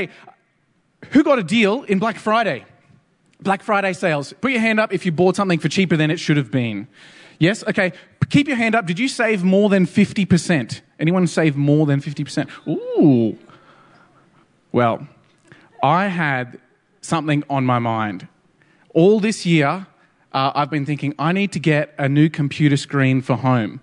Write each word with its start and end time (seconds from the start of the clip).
Hey, 0.00 0.08
who 1.10 1.22
got 1.22 1.38
a 1.38 1.42
deal 1.42 1.82
in 1.82 1.98
Black 1.98 2.16
Friday? 2.16 2.64
Black 3.42 3.62
Friday 3.62 3.92
sales. 3.92 4.32
Put 4.40 4.50
your 4.50 4.60
hand 4.60 4.80
up 4.80 4.94
if 4.94 5.04
you 5.04 5.12
bought 5.12 5.36
something 5.36 5.58
for 5.58 5.68
cheaper 5.68 5.94
than 5.94 6.10
it 6.10 6.18
should 6.18 6.38
have 6.38 6.50
been. 6.50 6.88
Yes? 7.38 7.62
Okay. 7.64 7.92
Keep 8.30 8.48
your 8.48 8.56
hand 8.56 8.74
up. 8.74 8.86
Did 8.86 8.98
you 8.98 9.08
save 9.08 9.44
more 9.44 9.68
than 9.68 9.86
50%? 9.86 10.80
Anyone 10.98 11.26
save 11.26 11.54
more 11.54 11.84
than 11.84 12.00
50%? 12.00 12.48
Ooh. 12.66 13.36
Well, 14.72 15.06
I 15.82 16.06
had 16.06 16.58
something 17.02 17.44
on 17.50 17.66
my 17.66 17.78
mind. 17.78 18.26
All 18.94 19.20
this 19.20 19.44
year, 19.44 19.86
uh, 20.32 20.52
I've 20.54 20.70
been 20.70 20.86
thinking 20.86 21.14
I 21.18 21.32
need 21.32 21.52
to 21.52 21.58
get 21.58 21.94
a 21.98 22.08
new 22.08 22.30
computer 22.30 22.78
screen 22.78 23.20
for 23.20 23.36
home 23.36 23.80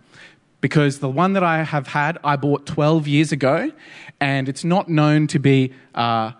because 0.62 1.00
the 1.00 1.10
one 1.10 1.34
that 1.34 1.44
I 1.44 1.64
have 1.64 1.88
had, 1.88 2.18
I 2.24 2.36
bought 2.36 2.66
12 2.66 3.08
years 3.08 3.32
ago, 3.32 3.72
and 4.20 4.50
it's 4.50 4.64
not 4.64 4.90
known 4.90 5.28
to 5.28 5.40
be 5.40 5.74
uh, 5.94 6.32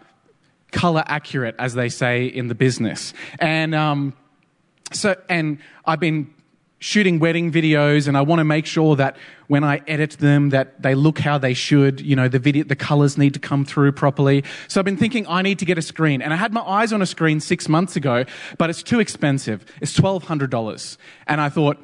color 0.72 1.04
accurate, 1.06 1.56
as 1.60 1.74
they 1.74 1.90
say 1.90 2.26
in 2.26 2.48
the 2.48 2.56
business. 2.56 3.14
And 3.40 3.76
um, 3.76 4.14
so, 4.92 5.16
and 5.30 5.60
I've 5.86 6.00
been 6.00 6.34
shooting 6.80 7.18
wedding 7.18 7.52
videos 7.52 8.08
and 8.08 8.16
I 8.16 8.22
want 8.22 8.40
to 8.40 8.44
make 8.44 8.66
sure 8.68 8.96
that 8.98 9.18
when 9.48 9.64
I 9.64 9.82
edit 9.88 10.12
them 10.12 10.50
that 10.50 10.82
they 10.82 10.94
look 10.94 11.18
how 11.18 11.40
they 11.40 11.56
should, 11.56 12.02
you 12.02 12.16
know, 12.16 12.28
the 12.28 12.38
video 12.38 12.64
the 12.64 12.76
colors 12.76 13.18
need 13.18 13.34
to 13.34 13.40
come 13.40 13.66
through 13.66 13.94
properly. 13.94 14.44
So 14.68 14.80
I've 14.80 14.86
been 14.86 14.98
thinking 14.98 15.26
I 15.28 15.42
need 15.42 15.58
to 15.60 15.66
get 15.66 15.80
a 15.80 15.82
screen 15.82 16.22
and 16.22 16.34
I 16.34 16.36
had 16.36 16.54
my 16.54 16.62
eyes 16.62 16.94
on 16.94 17.02
a 17.02 17.08
screen 17.08 17.40
6 17.40 17.68
months 17.68 17.96
ago, 17.96 18.26
but 18.60 18.70
it's 18.70 18.84
too 18.84 19.00
expensive. 19.00 19.66
It's 19.82 19.98
$1200. 19.98 20.98
And 21.26 21.42
I 21.42 21.50
thought 21.50 21.78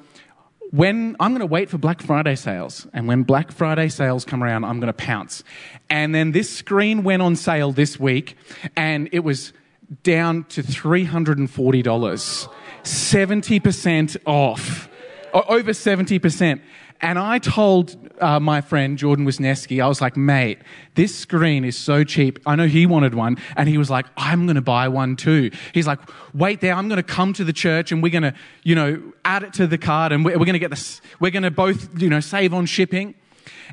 when 0.74 1.16
I'm 1.20 1.34
going 1.34 1.42
to 1.42 1.46
wait 1.46 1.70
for 1.70 1.78
Black 1.78 2.02
Friday 2.02 2.34
sales, 2.34 2.88
and 2.94 3.08
when 3.08 3.22
Black 3.22 3.52
Friday 3.52 3.90
sales 3.90 4.26
come 4.26 4.44
around, 4.44 4.64
I'm 4.64 4.80
going 4.80 4.88
to 4.88 4.94
pounce. 4.94 5.44
And 5.88 6.16
then 6.16 6.32
this 6.32 6.50
screen 6.50 7.04
went 7.04 7.22
on 7.22 7.36
sale 7.36 7.72
this 7.72 8.00
week, 8.00 8.36
and 8.76 9.08
it 9.12 9.20
was 9.20 9.54
down 10.02 10.46
to 10.46 10.64
$340. 10.64 12.50
70% 12.84 14.18
off, 14.26 14.90
over 15.32 15.72
70%. 15.72 16.62
And 17.02 17.20
I 17.20 17.40
told 17.40 17.96
uh, 18.22 18.40
my 18.40 18.62
friend 18.62 18.98
Jordan 18.98 19.26
Wisniewski, 19.26 19.84
I 19.84 19.88
was 19.88 20.02
like, 20.02 20.16
mate, 20.16 20.60
this 20.96 21.16
screen 21.16 21.66
is 21.66 21.78
so 21.78 22.04
cheap. 22.04 22.40
I 22.46 22.56
know 22.56 22.68
he 22.68 22.86
wanted 22.86 23.14
one, 23.14 23.38
and 23.58 23.68
he 23.68 23.78
was 23.78 23.90
like, 23.90 24.06
I'm 24.16 24.46
going 24.46 24.56
to 24.56 24.62
buy 24.62 24.88
one 24.88 25.16
too. 25.16 25.52
He's 25.74 25.88
like, 25.88 26.00
wait 26.34 26.62
there, 26.62 26.74
I'm 26.74 26.88
going 26.88 26.98
to 26.98 27.04
come 27.04 27.34
to 27.34 27.44
the 27.44 27.54
church, 27.54 27.92
and 27.92 28.02
we're 28.02 28.10
going 28.10 28.24
to, 28.24 28.34
you 28.64 28.76
know, 28.76 29.02
add 29.26 29.44
it 29.44 29.54
to 29.54 29.68
the 29.68 29.78
card, 29.78 30.12
and 30.12 30.24
we're, 30.24 30.38
we're 30.38 30.46
going 30.46 30.54
to 30.54 30.60
get 30.60 30.70
this. 30.70 31.02
We're 31.20 31.32
going 31.32 31.44
to 31.44 31.52
both, 31.52 32.02
you 32.02 32.10
know, 32.10 32.20
save 32.20 32.54
on 32.54 32.66
shipping. 32.66 33.16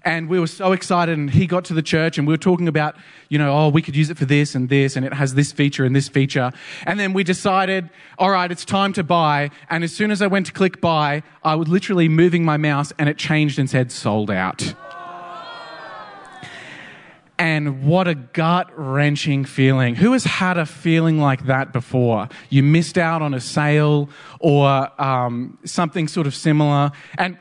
And 0.04 0.28
we 0.28 0.40
were 0.40 0.46
so 0.46 0.72
excited, 0.72 1.18
and 1.18 1.30
he 1.30 1.46
got 1.46 1.64
to 1.66 1.74
the 1.74 1.82
church, 1.82 2.18
and 2.18 2.26
we 2.26 2.32
were 2.32 2.38
talking 2.38 2.68
about, 2.68 2.96
you 3.28 3.38
know, 3.38 3.52
oh, 3.52 3.68
we 3.68 3.82
could 3.82 3.96
use 3.96 4.10
it 4.10 4.18
for 4.18 4.24
this 4.24 4.54
and 4.54 4.68
this, 4.68 4.96
and 4.96 5.04
it 5.04 5.12
has 5.12 5.34
this 5.34 5.52
feature 5.52 5.84
and 5.84 5.94
this 5.94 6.08
feature. 6.08 6.52
And 6.86 6.98
then 6.98 7.12
we 7.12 7.24
decided, 7.24 7.90
all 8.18 8.30
right, 8.30 8.50
it's 8.50 8.64
time 8.64 8.92
to 8.94 9.04
buy. 9.04 9.50
And 9.68 9.84
as 9.84 9.92
soon 9.92 10.10
as 10.10 10.22
I 10.22 10.26
went 10.26 10.46
to 10.46 10.52
click 10.52 10.80
buy, 10.80 11.22
I 11.42 11.54
was 11.54 11.68
literally 11.68 12.08
moving 12.08 12.44
my 12.44 12.56
mouse, 12.56 12.92
and 12.98 13.08
it 13.08 13.18
changed 13.18 13.58
and 13.58 13.68
said 13.68 13.92
sold 13.92 14.30
out. 14.30 14.74
And 17.40 17.84
what 17.84 18.06
a 18.06 18.14
gut 18.14 18.70
wrenching 18.76 19.46
feeling. 19.46 19.94
Who 19.94 20.12
has 20.12 20.24
had 20.24 20.58
a 20.58 20.66
feeling 20.66 21.18
like 21.18 21.46
that 21.46 21.72
before? 21.72 22.28
You 22.50 22.62
missed 22.62 22.98
out 22.98 23.22
on 23.22 23.32
a 23.32 23.40
sale 23.40 24.10
or 24.40 24.90
um, 25.00 25.58
something 25.64 26.06
sort 26.06 26.26
of 26.26 26.34
similar. 26.34 26.92
And 27.16 27.38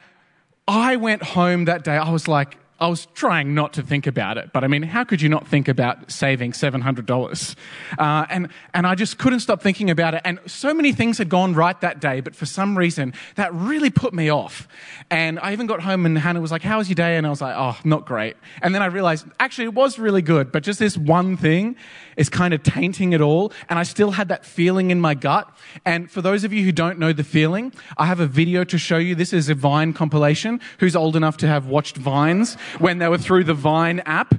I 0.70 0.98
went 0.98 1.24
home 1.24 1.66
that 1.66 1.84
day, 1.84 1.98
I 1.98 2.12
was 2.12 2.28
like, 2.28 2.56
I 2.80 2.88
was 2.88 3.08
trying 3.08 3.54
not 3.54 3.74
to 3.74 3.84
think 3.84 4.08
about 4.08 4.38
it, 4.38 4.52
but 4.54 4.64
I 4.64 4.68
mean, 4.68 4.84
how 4.84 5.04
could 5.04 5.22
you 5.22 5.28
not 5.28 5.48
think 5.48 5.68
about 5.68 6.10
saving 6.10 6.54
$700? 6.54 7.56
Uh, 7.98 8.26
and, 8.30 8.50
and 8.74 8.88
I 8.88 8.96
just 8.96 9.18
couldn't 9.18 9.42
stop 9.42 9.62
thinking 9.62 9.90
about 9.90 10.14
it. 10.14 10.22
And 10.24 10.40
so 10.46 10.74
many 10.74 10.94
things 10.94 11.18
had 11.18 11.28
gone 11.28 11.54
right 11.54 11.80
that 11.82 12.00
day, 12.00 12.22
but 12.22 12.36
for 12.36 12.46
some 12.46 12.78
reason, 12.78 13.14
that 13.36 13.54
really 13.54 13.90
put 13.90 14.14
me 14.14 14.30
off. 14.30 14.68
And 15.10 15.40
I 15.40 15.52
even 15.52 15.68
got 15.68 15.82
home 15.82 16.06
and 16.06 16.18
Hannah 16.18 16.40
was 16.40 16.52
like, 16.52 16.62
How 16.62 16.78
was 16.78 16.88
your 16.88 16.96
day? 16.96 17.18
And 17.18 17.28
I 17.28 17.30
was 17.30 17.42
like, 17.42 17.56
Oh, 17.58 17.78
not 17.84 18.06
great. 18.06 18.38
And 18.62 18.74
then 18.74 18.82
I 18.82 18.86
realized, 18.86 19.26
actually, 19.40 19.66
it 19.66 19.74
was 19.74 20.00
really 20.00 20.22
good, 20.22 20.52
but 20.52 20.64
just 20.64 20.80
this 20.80 20.98
one 20.98 21.36
thing 21.36 21.76
is 22.16 22.30
kind 22.30 22.54
of 22.54 22.64
tainting 22.64 23.14
it 23.14 23.22
all. 23.22 23.52
And 23.70 23.78
I 23.78 23.84
still 23.84 24.12
had 24.12 24.30
that 24.30 24.46
feeling 24.46 24.92
in 24.92 25.02
my 25.02 25.16
gut. 25.16 25.50
And 25.86 26.10
for 26.10 26.22
those 26.22 26.44
of 26.44 26.54
you 26.54 26.64
who 26.64 26.72
don't 26.72 27.00
know 27.00 27.14
the 27.14 27.24
feeling, 27.24 27.74
I 27.98 28.06
have 28.06 28.20
a 28.20 28.28
video 28.28 28.64
to 28.66 28.78
show 28.78 28.98
you. 28.98 29.16
This 29.16 29.34
is 29.34 29.50
a 29.50 29.56
Vine 29.56 29.94
compilation. 29.94 30.60
Who's 30.80 30.96
old 30.96 31.16
enough 31.16 31.38
to 31.38 31.48
have 31.48 31.68
watched 31.68 31.98
Vines? 31.98 32.58
When 32.78 33.00
they 33.00 33.08
were 33.08 33.18
through 33.18 33.46
the 33.46 33.54
Vine 33.54 34.02
app. 34.06 34.36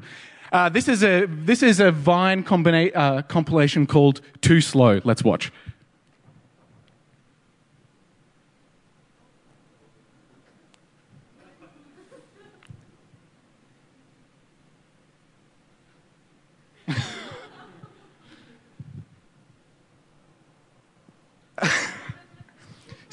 Uh, 0.53 0.69
this 0.69 0.89
is 0.89 1.03
a 1.05 1.27
this 1.27 1.63
is 1.63 1.81
a 1.81 1.93
Vine 1.93 2.43
combina- 2.43 2.93
uh, 2.95 3.23
compilation 3.23 3.87
called 3.87 4.21
"Too 4.41 4.61
Slow." 4.61 5.01
Let's 5.05 5.23
watch. 5.23 5.53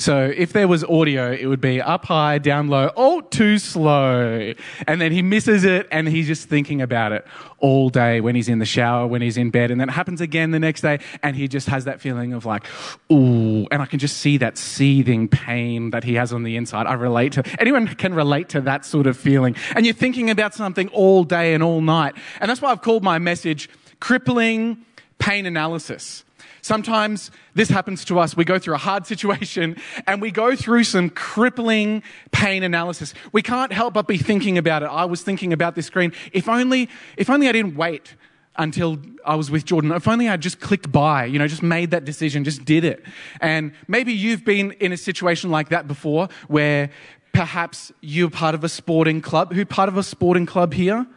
So 0.07 0.33
if 0.33 0.53
there 0.53 0.69
was 0.69 0.85
audio, 0.85 1.33
it 1.33 1.47
would 1.47 1.59
be 1.59 1.81
up 1.81 2.05
high, 2.05 2.37
down 2.37 2.69
low, 2.69 2.91
oh, 2.95 3.19
too 3.19 3.57
slow. 3.57 4.53
And 4.87 5.01
then 5.01 5.11
he 5.11 5.21
misses 5.21 5.65
it 5.65 5.85
and 5.91 6.07
he's 6.07 6.27
just 6.27 6.47
thinking 6.47 6.81
about 6.81 7.11
it 7.11 7.27
all 7.59 7.89
day 7.89 8.21
when 8.21 8.33
he's 8.33 8.47
in 8.47 8.59
the 8.59 8.65
shower, 8.65 9.05
when 9.05 9.21
he's 9.21 9.35
in 9.35 9.49
bed. 9.49 9.69
And 9.69 9.81
then 9.81 9.89
it 9.89 9.91
happens 9.91 10.21
again 10.21 10.51
the 10.51 10.59
next 10.59 10.79
day 10.79 10.99
and 11.23 11.35
he 11.35 11.49
just 11.49 11.67
has 11.67 11.83
that 11.83 11.99
feeling 11.99 12.31
of 12.31 12.45
like, 12.45 12.63
ooh. 13.11 13.67
And 13.69 13.81
I 13.81 13.85
can 13.85 13.99
just 13.99 14.15
see 14.19 14.37
that 14.37 14.57
seething 14.57 15.27
pain 15.27 15.89
that 15.89 16.05
he 16.05 16.13
has 16.13 16.31
on 16.31 16.43
the 16.43 16.55
inside. 16.55 16.87
I 16.87 16.93
relate 16.93 17.33
to, 17.33 17.43
anyone 17.59 17.85
can 17.87 18.13
relate 18.13 18.47
to 18.47 18.61
that 18.61 18.85
sort 18.85 19.07
of 19.07 19.17
feeling. 19.17 19.57
And 19.75 19.85
you're 19.85 19.93
thinking 19.93 20.29
about 20.29 20.53
something 20.53 20.87
all 20.93 21.25
day 21.25 21.53
and 21.53 21.61
all 21.61 21.81
night. 21.81 22.15
And 22.39 22.49
that's 22.49 22.61
why 22.61 22.71
I've 22.71 22.81
called 22.81 23.03
my 23.03 23.19
message 23.19 23.69
crippling 23.99 24.85
pain 25.19 25.45
analysis. 25.45 26.23
Sometimes 26.67 27.31
this 27.53 27.69
happens 27.69 28.03
to 28.03 28.19
us. 28.19 28.35
We 28.35 28.43
go 28.43 28.59
through 28.59 28.75
a 28.75 28.79
hard 28.79 29.07
situation 29.07 29.77
and 30.05 30.21
we 30.21 30.31
go 30.31 30.53
through 30.53 30.83
some 30.83 31.09
crippling 31.09 32.03
pain 32.31 32.61
analysis. 32.61 33.13
We 33.31 33.41
can't 33.41 33.71
help 33.71 33.93
but 33.93 34.05
be 34.05 34.17
thinking 34.17 34.57
about 34.57 34.83
it. 34.83 34.87
I 34.87 35.05
was 35.05 35.21
thinking 35.21 35.53
about 35.53 35.75
this 35.75 35.85
screen. 35.85 36.11
If 36.33 36.49
only, 36.49 36.89
if 37.15 37.29
only 37.29 37.47
I 37.47 37.53
didn't 37.53 37.77
wait 37.77 38.15
until 38.57 38.99
I 39.25 39.35
was 39.35 39.49
with 39.49 39.63
Jordan. 39.63 39.93
If 39.93 40.09
only 40.09 40.27
I 40.27 40.35
just 40.35 40.59
clicked 40.59 40.91
buy, 40.91 41.23
you 41.23 41.39
know, 41.39 41.47
just 41.47 41.63
made 41.63 41.91
that 41.91 42.03
decision, 42.03 42.43
just 42.43 42.65
did 42.65 42.83
it. 42.83 43.01
And 43.39 43.71
maybe 43.87 44.11
you've 44.11 44.43
been 44.43 44.73
in 44.73 44.91
a 44.91 44.97
situation 44.97 45.49
like 45.49 45.69
that 45.69 45.87
before 45.87 46.27
where 46.49 46.89
perhaps 47.31 47.93
you're 48.01 48.29
part 48.29 48.55
of 48.55 48.65
a 48.65 48.69
sporting 48.69 49.21
club. 49.21 49.53
Who 49.53 49.65
part 49.65 49.87
of 49.87 49.95
a 49.95 50.03
sporting 50.03 50.45
club 50.45 50.73
here? 50.73 51.07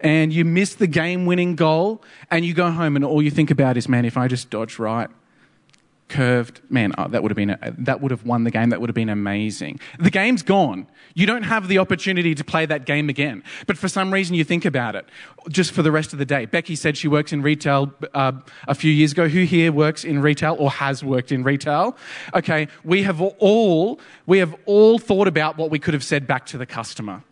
And 0.00 0.32
you 0.32 0.44
miss 0.44 0.74
the 0.74 0.86
game 0.86 1.26
winning 1.26 1.56
goal, 1.56 2.02
and 2.30 2.44
you 2.44 2.54
go 2.54 2.70
home 2.70 2.96
and 2.96 3.04
all 3.04 3.22
you 3.22 3.30
think 3.30 3.50
about 3.50 3.76
is, 3.76 3.88
man, 3.88 4.04
if 4.04 4.16
I 4.16 4.28
just 4.28 4.50
dodged 4.50 4.78
right, 4.78 5.08
curved, 6.08 6.60
man, 6.70 6.92
oh, 6.98 7.08
that 7.08 7.22
would 7.22 7.30
have 7.30 7.36
been 7.36 7.50
a, 7.50 7.74
that 7.78 8.00
would 8.00 8.10
have 8.10 8.24
won 8.24 8.44
the 8.44 8.50
game. 8.50 8.70
That 8.70 8.80
would 8.80 8.88
have 8.88 8.94
been 8.94 9.08
amazing. 9.08 9.78
The 9.98 10.10
game's 10.10 10.42
gone. 10.42 10.86
You 11.14 11.26
don't 11.26 11.42
have 11.42 11.68
the 11.68 11.78
opportunity 11.78 12.34
to 12.34 12.44
play 12.44 12.66
that 12.66 12.86
game 12.86 13.08
again. 13.08 13.42
But 13.66 13.78
for 13.78 13.88
some 13.88 14.12
reason, 14.12 14.34
you 14.34 14.44
think 14.44 14.64
about 14.64 14.96
it 14.96 15.06
just 15.48 15.72
for 15.72 15.82
the 15.82 15.92
rest 15.92 16.12
of 16.12 16.18
the 16.18 16.24
day. 16.24 16.46
Becky 16.46 16.76
said 16.76 16.96
she 16.96 17.08
works 17.08 17.32
in 17.32 17.42
retail 17.42 17.92
uh, 18.14 18.32
a 18.66 18.74
few 18.74 18.92
years 18.92 19.12
ago. 19.12 19.28
Who 19.28 19.44
here 19.44 19.72
works 19.72 20.04
in 20.04 20.20
retail 20.20 20.56
or 20.58 20.70
has 20.70 21.04
worked 21.04 21.32
in 21.32 21.44
retail? 21.44 21.96
Okay, 22.34 22.68
we 22.84 23.02
have 23.02 23.20
all 23.20 24.00
we 24.26 24.38
have 24.38 24.54
all 24.66 24.98
thought 24.98 25.28
about 25.28 25.56
what 25.56 25.70
we 25.70 25.78
could 25.78 25.94
have 25.94 26.04
said 26.04 26.26
back 26.26 26.46
to 26.46 26.58
the 26.58 26.66
customer. 26.66 27.22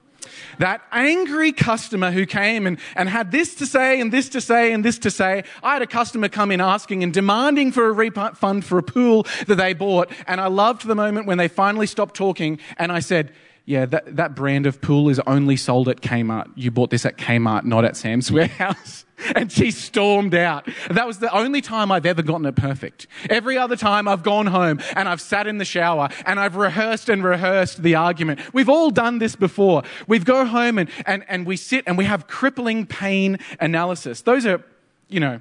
That 0.58 0.82
angry 0.92 1.52
customer 1.52 2.10
who 2.10 2.26
came 2.26 2.66
and, 2.66 2.78
and 2.94 3.08
had 3.08 3.30
this 3.30 3.54
to 3.56 3.66
say 3.66 4.00
and 4.00 4.12
this 4.12 4.28
to 4.30 4.40
say 4.40 4.72
and 4.72 4.84
this 4.84 4.98
to 5.00 5.10
say. 5.10 5.44
I 5.62 5.74
had 5.74 5.82
a 5.82 5.86
customer 5.86 6.28
come 6.28 6.50
in 6.50 6.60
asking 6.60 7.02
and 7.02 7.12
demanding 7.12 7.72
for 7.72 7.86
a 7.86 7.92
refund 7.92 8.64
for 8.64 8.78
a 8.78 8.82
pool 8.82 9.26
that 9.46 9.56
they 9.56 9.72
bought. 9.72 10.10
And 10.26 10.40
I 10.40 10.46
loved 10.48 10.86
the 10.86 10.94
moment 10.94 11.26
when 11.26 11.38
they 11.38 11.48
finally 11.48 11.86
stopped 11.86 12.14
talking 12.14 12.58
and 12.78 12.92
I 12.92 13.00
said, 13.00 13.32
yeah, 13.66 13.84
that, 13.86 14.14
that 14.14 14.36
brand 14.36 14.66
of 14.66 14.80
pool 14.80 15.08
is 15.08 15.20
only 15.26 15.56
sold 15.56 15.88
at 15.88 16.00
Kmart. 16.00 16.52
You 16.54 16.70
bought 16.70 16.90
this 16.90 17.04
at 17.04 17.18
Kmart, 17.18 17.64
not 17.64 17.84
at 17.84 17.96
Sam's 17.96 18.30
Warehouse. 18.32 19.04
And 19.34 19.50
she 19.50 19.72
stormed 19.72 20.34
out. 20.34 20.68
That 20.88 21.06
was 21.06 21.18
the 21.18 21.34
only 21.34 21.60
time 21.62 21.90
I've 21.90 22.06
ever 22.06 22.22
gotten 22.22 22.46
it 22.46 22.54
perfect. 22.54 23.08
Every 23.28 23.58
other 23.58 23.74
time 23.74 24.06
I've 24.06 24.22
gone 24.22 24.46
home 24.46 24.78
and 24.94 25.08
I've 25.08 25.20
sat 25.20 25.48
in 25.48 25.58
the 25.58 25.64
shower 25.64 26.10
and 26.26 26.38
I've 26.38 26.54
rehearsed 26.54 27.08
and 27.08 27.24
rehearsed 27.24 27.82
the 27.82 27.96
argument. 27.96 28.40
We've 28.54 28.68
all 28.68 28.90
done 28.90 29.18
this 29.18 29.34
before. 29.34 29.82
We 30.06 30.20
go 30.20 30.44
home 30.44 30.78
and, 30.78 30.88
and, 31.04 31.24
and 31.28 31.44
we 31.44 31.56
sit 31.56 31.82
and 31.88 31.98
we 31.98 32.04
have 32.04 32.28
crippling 32.28 32.86
pain 32.86 33.38
analysis. 33.58 34.20
Those 34.20 34.46
are, 34.46 34.62
you 35.08 35.18
know, 35.18 35.40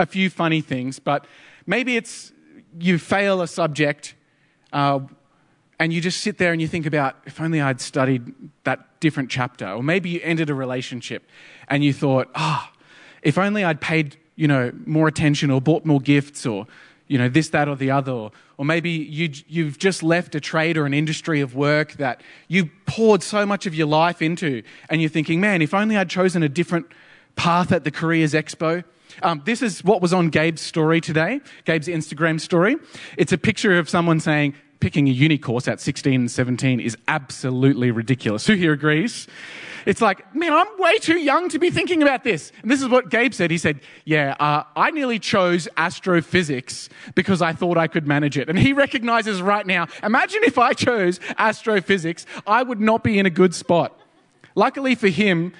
a 0.00 0.06
few 0.06 0.28
funny 0.28 0.60
things, 0.60 0.98
but 0.98 1.24
maybe 1.66 1.96
it's 1.96 2.32
you 2.80 2.98
fail 2.98 3.42
a 3.42 3.46
subject 3.46 4.14
uh, 4.72 5.00
and 5.80 5.94
you 5.94 6.00
just 6.02 6.20
sit 6.20 6.36
there 6.36 6.52
and 6.52 6.60
you 6.60 6.68
think 6.68 6.84
about 6.84 7.16
if 7.24 7.40
only 7.40 7.58
I'd 7.58 7.80
studied 7.80 8.34
that 8.64 9.00
different 9.00 9.30
chapter. 9.30 9.66
Or 9.66 9.82
maybe 9.82 10.10
you 10.10 10.20
ended 10.22 10.50
a 10.50 10.54
relationship 10.54 11.26
and 11.68 11.82
you 11.82 11.94
thought, 11.94 12.28
ah, 12.34 12.70
oh, 12.70 12.78
if 13.22 13.38
only 13.38 13.64
I'd 13.64 13.80
paid, 13.80 14.18
you 14.36 14.46
know, 14.46 14.72
more 14.84 15.08
attention 15.08 15.50
or 15.50 15.58
bought 15.58 15.86
more 15.86 15.98
gifts 15.98 16.44
or, 16.44 16.66
you 17.08 17.16
know, 17.16 17.30
this, 17.30 17.48
that, 17.48 17.66
or 17.66 17.76
the 17.76 17.90
other. 17.90 18.12
Or, 18.12 18.30
or 18.58 18.64
maybe 18.66 18.90
you, 18.90 19.30
you've 19.48 19.78
just 19.78 20.02
left 20.02 20.34
a 20.34 20.40
trade 20.40 20.76
or 20.76 20.84
an 20.84 20.92
industry 20.92 21.40
of 21.40 21.54
work 21.54 21.92
that 21.94 22.20
you 22.46 22.68
poured 22.84 23.22
so 23.22 23.46
much 23.46 23.64
of 23.64 23.74
your 23.74 23.86
life 23.86 24.20
into, 24.20 24.62
and 24.90 25.00
you're 25.00 25.08
thinking, 25.08 25.40
man, 25.40 25.62
if 25.62 25.72
only 25.72 25.96
I'd 25.96 26.10
chosen 26.10 26.42
a 26.42 26.48
different 26.48 26.86
path 27.36 27.72
at 27.72 27.84
the 27.84 27.90
Careers 27.90 28.34
Expo. 28.34 28.84
Um, 29.22 29.40
this 29.46 29.62
is 29.62 29.82
what 29.82 30.02
was 30.02 30.12
on 30.12 30.28
Gabe's 30.28 30.60
story 30.60 31.00
today, 31.00 31.40
Gabe's 31.64 31.88
Instagram 31.88 32.38
story. 32.38 32.76
It's 33.16 33.32
a 33.32 33.38
picture 33.38 33.78
of 33.78 33.88
someone 33.88 34.20
saying, 34.20 34.54
picking 34.80 35.08
a 35.08 35.12
uni 35.12 35.38
course 35.38 35.68
at 35.68 35.80
16 35.80 36.14
and 36.22 36.30
17 36.30 36.80
is 36.80 36.96
absolutely 37.06 37.90
ridiculous. 37.90 38.46
Who 38.46 38.54
here 38.54 38.72
agrees? 38.72 39.28
It's 39.86 40.00
like, 40.00 40.34
man, 40.34 40.52
I'm 40.52 40.66
way 40.78 40.98
too 40.98 41.18
young 41.18 41.48
to 41.50 41.58
be 41.58 41.70
thinking 41.70 42.02
about 42.02 42.24
this. 42.24 42.52
And 42.62 42.70
this 42.70 42.82
is 42.82 42.88
what 42.88 43.10
Gabe 43.10 43.32
said. 43.32 43.50
He 43.50 43.58
said, 43.58 43.80
yeah, 44.04 44.36
uh, 44.38 44.64
I 44.76 44.90
nearly 44.90 45.18
chose 45.18 45.68
astrophysics 45.76 46.88
because 47.14 47.40
I 47.40 47.52
thought 47.52 47.78
I 47.78 47.86
could 47.86 48.06
manage 48.06 48.36
it. 48.36 48.48
And 48.48 48.58
he 48.58 48.72
recognizes 48.72 49.40
right 49.40 49.66
now, 49.66 49.86
imagine 50.02 50.42
if 50.44 50.58
I 50.58 50.72
chose 50.72 51.20
astrophysics, 51.38 52.26
I 52.46 52.62
would 52.62 52.80
not 52.80 53.02
be 53.02 53.18
in 53.18 53.26
a 53.26 53.30
good 53.30 53.54
spot. 53.54 53.98
Luckily 54.54 54.94
for 54.94 55.08
him, 55.08 55.52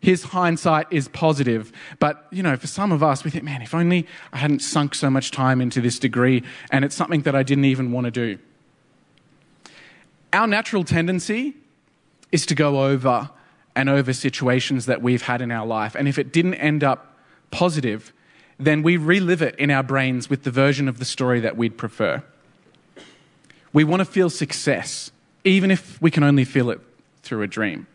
his 0.00 0.22
hindsight 0.24 0.86
is 0.90 1.08
positive. 1.08 1.72
But, 1.98 2.26
you 2.30 2.42
know, 2.42 2.56
for 2.56 2.66
some 2.66 2.92
of 2.92 3.02
us, 3.02 3.24
we 3.24 3.30
think, 3.30 3.44
man, 3.44 3.62
if 3.62 3.74
only 3.74 4.06
I 4.32 4.38
hadn't 4.38 4.60
sunk 4.60 4.94
so 4.94 5.10
much 5.10 5.30
time 5.30 5.60
into 5.60 5.80
this 5.80 5.98
degree 5.98 6.42
and 6.70 6.84
it's 6.84 6.94
something 6.94 7.22
that 7.22 7.34
I 7.34 7.42
didn't 7.42 7.64
even 7.64 7.92
want 7.92 8.04
to 8.04 8.10
do. 8.10 8.38
Our 10.32 10.46
natural 10.46 10.84
tendency 10.84 11.54
is 12.32 12.46
to 12.46 12.54
go 12.54 12.84
over 12.84 13.30
and 13.74 13.88
over 13.88 14.12
situations 14.12 14.86
that 14.86 15.02
we've 15.02 15.22
had 15.22 15.42
in 15.42 15.50
our 15.50 15.66
life. 15.66 15.94
And 15.94 16.08
if 16.08 16.18
it 16.18 16.32
didn't 16.32 16.54
end 16.54 16.82
up 16.82 17.16
positive, 17.50 18.12
then 18.58 18.82
we 18.82 18.96
relive 18.96 19.42
it 19.42 19.54
in 19.56 19.70
our 19.70 19.82
brains 19.82 20.30
with 20.30 20.42
the 20.42 20.50
version 20.50 20.88
of 20.88 20.98
the 20.98 21.04
story 21.04 21.40
that 21.40 21.56
we'd 21.56 21.76
prefer. 21.76 22.22
We 23.72 23.84
want 23.84 24.00
to 24.00 24.06
feel 24.06 24.30
success, 24.30 25.10
even 25.44 25.70
if 25.70 26.00
we 26.00 26.10
can 26.10 26.22
only 26.22 26.44
feel 26.44 26.70
it 26.70 26.80
through 27.22 27.42
a 27.42 27.46
dream. 27.46 27.86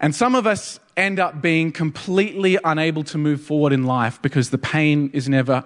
And 0.00 0.14
some 0.14 0.34
of 0.34 0.46
us 0.46 0.80
end 0.96 1.20
up 1.20 1.42
being 1.42 1.72
completely 1.72 2.58
unable 2.64 3.04
to 3.04 3.18
move 3.18 3.40
forward 3.40 3.72
in 3.72 3.84
life 3.84 4.20
because 4.22 4.50
the 4.50 4.58
pain 4.58 5.10
is 5.12 5.28
never 5.28 5.64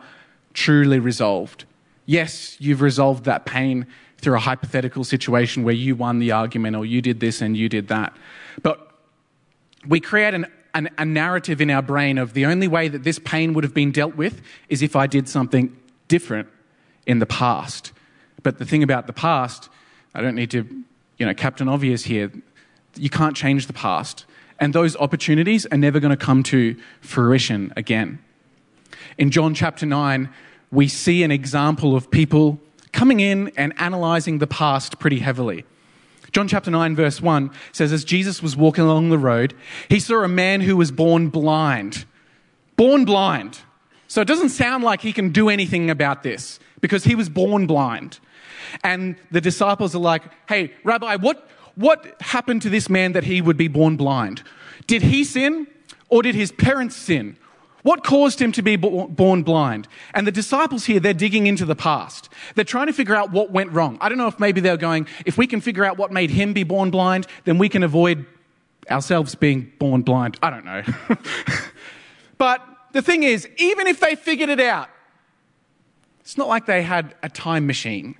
truly 0.53 0.99
resolved. 0.99 1.65
Yes, 2.07 2.57
you've 2.61 2.83
resolved 2.83 3.25
that 3.25 3.47
pain 3.47 3.87
through 4.21 4.37
a 4.37 4.41
hypothetical 4.41 5.05
situation 5.05 5.65
where 5.65 5.75
you 5.75 5.97
won 5.97 6.19
the 6.19 6.33
argument 6.33 6.77
or 6.77 6.87
you 6.87 7.03
did 7.03 7.21
this 7.21 7.41
and 7.41 7.57
you 7.57 7.69
did 7.69 7.89
that. 7.89 8.17
But 8.63 8.91
we 9.87 10.01
create 10.01 10.35
an, 10.35 10.47
an, 10.75 10.91
a 10.99 11.05
narrative 11.05 11.61
in 11.61 11.71
our 11.71 11.83
brain 11.83 12.19
of 12.19 12.35
the 12.35 12.47
only 12.47 12.69
way 12.69 12.89
that 12.89 13.03
this 13.03 13.19
pain 13.19 13.55
would 13.55 13.65
have 13.65 13.75
been 13.75 13.93
dealt 13.93 14.15
with 14.15 14.41
is 14.69 14.83
if 14.83 14.95
I 14.95 15.07
did 15.07 15.29
something 15.29 15.77
different 16.09 16.49
in 17.07 17.19
the 17.19 17.27
past. 17.27 17.93
But 18.43 18.59
the 18.59 18.65
thing 18.65 18.83
about 18.83 19.07
the 19.07 19.13
past, 19.13 19.69
I 20.15 20.21
don't 20.21 20.35
need 20.35 20.51
to, 20.53 20.65
you 21.19 21.27
know, 21.27 21.35
Captain 21.35 21.69
Obvious 21.69 22.05
here, 22.05 22.31
you 22.97 23.11
can't 23.11 23.37
change 23.37 23.67
the 23.67 23.73
past. 23.73 24.27
And 24.59 24.75
those 24.75 24.97
opportunities 24.97 25.67
are 25.67 25.79
never 25.79 26.01
going 26.01 26.11
to 26.11 26.25
come 26.25 26.43
to 26.45 26.77
fruition 27.01 27.73
again. 27.77 28.19
In 29.17 29.31
John 29.31 29.55
chapter 29.55 29.87
9, 29.87 30.29
we 30.71 30.89
see 30.89 31.23
an 31.23 31.31
example 31.31 31.97
of 31.97 32.11
people 32.11 32.61
coming 32.93 33.21
in 33.21 33.53
and 33.57 33.73
analyzing 33.79 34.39
the 34.39 34.47
past 34.47 34.99
pretty 34.99 35.19
heavily. 35.19 35.65
John 36.33 36.47
chapter 36.47 36.71
9, 36.71 36.95
verse 36.95 37.21
1 37.21 37.51
says, 37.73 37.93
As 37.93 38.05
Jesus 38.05 38.43
was 38.43 38.57
walking 38.57 38.85
along 38.85 39.11
the 39.11 39.19
road, 39.19 39.55
he 39.89 39.99
saw 39.99 40.23
a 40.23 40.29
man 40.29 40.61
who 40.61 40.77
was 40.77 40.93
born 40.93 41.29
blind. 41.29 42.05
Born 42.77 43.05
blind. 43.05 43.61
So 44.07 44.21
it 44.21 44.29
doesn't 44.29 44.51
sound 44.51 44.85
like 44.85 45.01
he 45.01 45.13
can 45.13 45.31
do 45.31 45.49
anything 45.49 45.91
about 45.91 46.23
this 46.23 46.61
because 46.81 47.05
he 47.05 47.15
was 47.15 47.29
born 47.29 47.67
blind. 47.67 48.21
And 48.85 49.17
the 49.31 49.41
disciples 49.41 49.95
are 49.95 50.01
like, 50.01 50.23
Hey, 50.49 50.73
Rabbi, 50.85 51.17
what, 51.17 51.49
what 51.75 52.21
happened 52.21 52.63
to 52.63 52.71
this 52.71 52.89
man 52.89 53.13
that 53.13 53.25
he 53.25 53.41
would 53.41 53.57
be 53.57 53.69
born 53.69 53.97
blind? 53.97 54.43
Did 54.87 55.03
he 55.03 55.25
sin 55.25 55.67
or 56.09 56.23
did 56.23 56.35
his 56.35 56.53
parents 56.53 56.97
sin? 56.97 57.37
What 57.83 58.05
caused 58.05 58.41
him 58.41 58.53
to 58.53 58.63
be 58.63 58.77
born 58.77 59.43
blind? 59.43 59.89
And 60.13 60.27
the 60.27 60.33
disciples 60.33 60.85
here, 60.85 61.01
they're 61.01 61.15
digging 61.15 61.47
into 61.47 61.65
the 61.65 61.75
past. 61.75 62.29
They're 62.55 62.65
trying 62.65 62.89
to 62.89 62.93
figure 62.93 63.17
out 63.17 63.31
what 63.31 63.51
went 63.51 63.73
wrong. 63.73 63.97
I 64.01 64.09
don't 64.09 64.19
know 64.19 64.27
if 64.27 64.39
maybe 64.39 64.61
they're 64.61 64.77
going, 64.77 65.07
if 65.25 65.39
we 65.39 65.47
can 65.47 65.61
figure 65.61 65.85
out 65.85 65.97
what 65.97 66.13
made 66.13 66.31
him 66.31 66.53
be 66.53 66.63
born 66.63 66.91
blind, 66.91 67.27
then 67.45 67.59
we 67.59 67.69
can 67.69 67.83
avoid 67.83 68.27
ourselves 68.91 69.35
being 69.35 69.73
born 69.79 70.03
blind. 70.03 70.39
I 70.43 70.51
don't 70.51 70.65
know. 70.65 70.83
but 72.39 72.63
the 72.93 73.03
thing 73.03 73.23
is, 73.23 73.49
even 73.57 73.87
if 73.87 74.01
they 74.01 74.15
figured 74.15 74.51
it 74.51 74.61
out, 74.61 74.89
it's 76.21 76.37
not 76.37 76.49
like 76.49 76.67
they 76.67 76.83
had 76.83 77.15
a 77.23 77.29
time 77.29 77.67
machine 77.67 78.17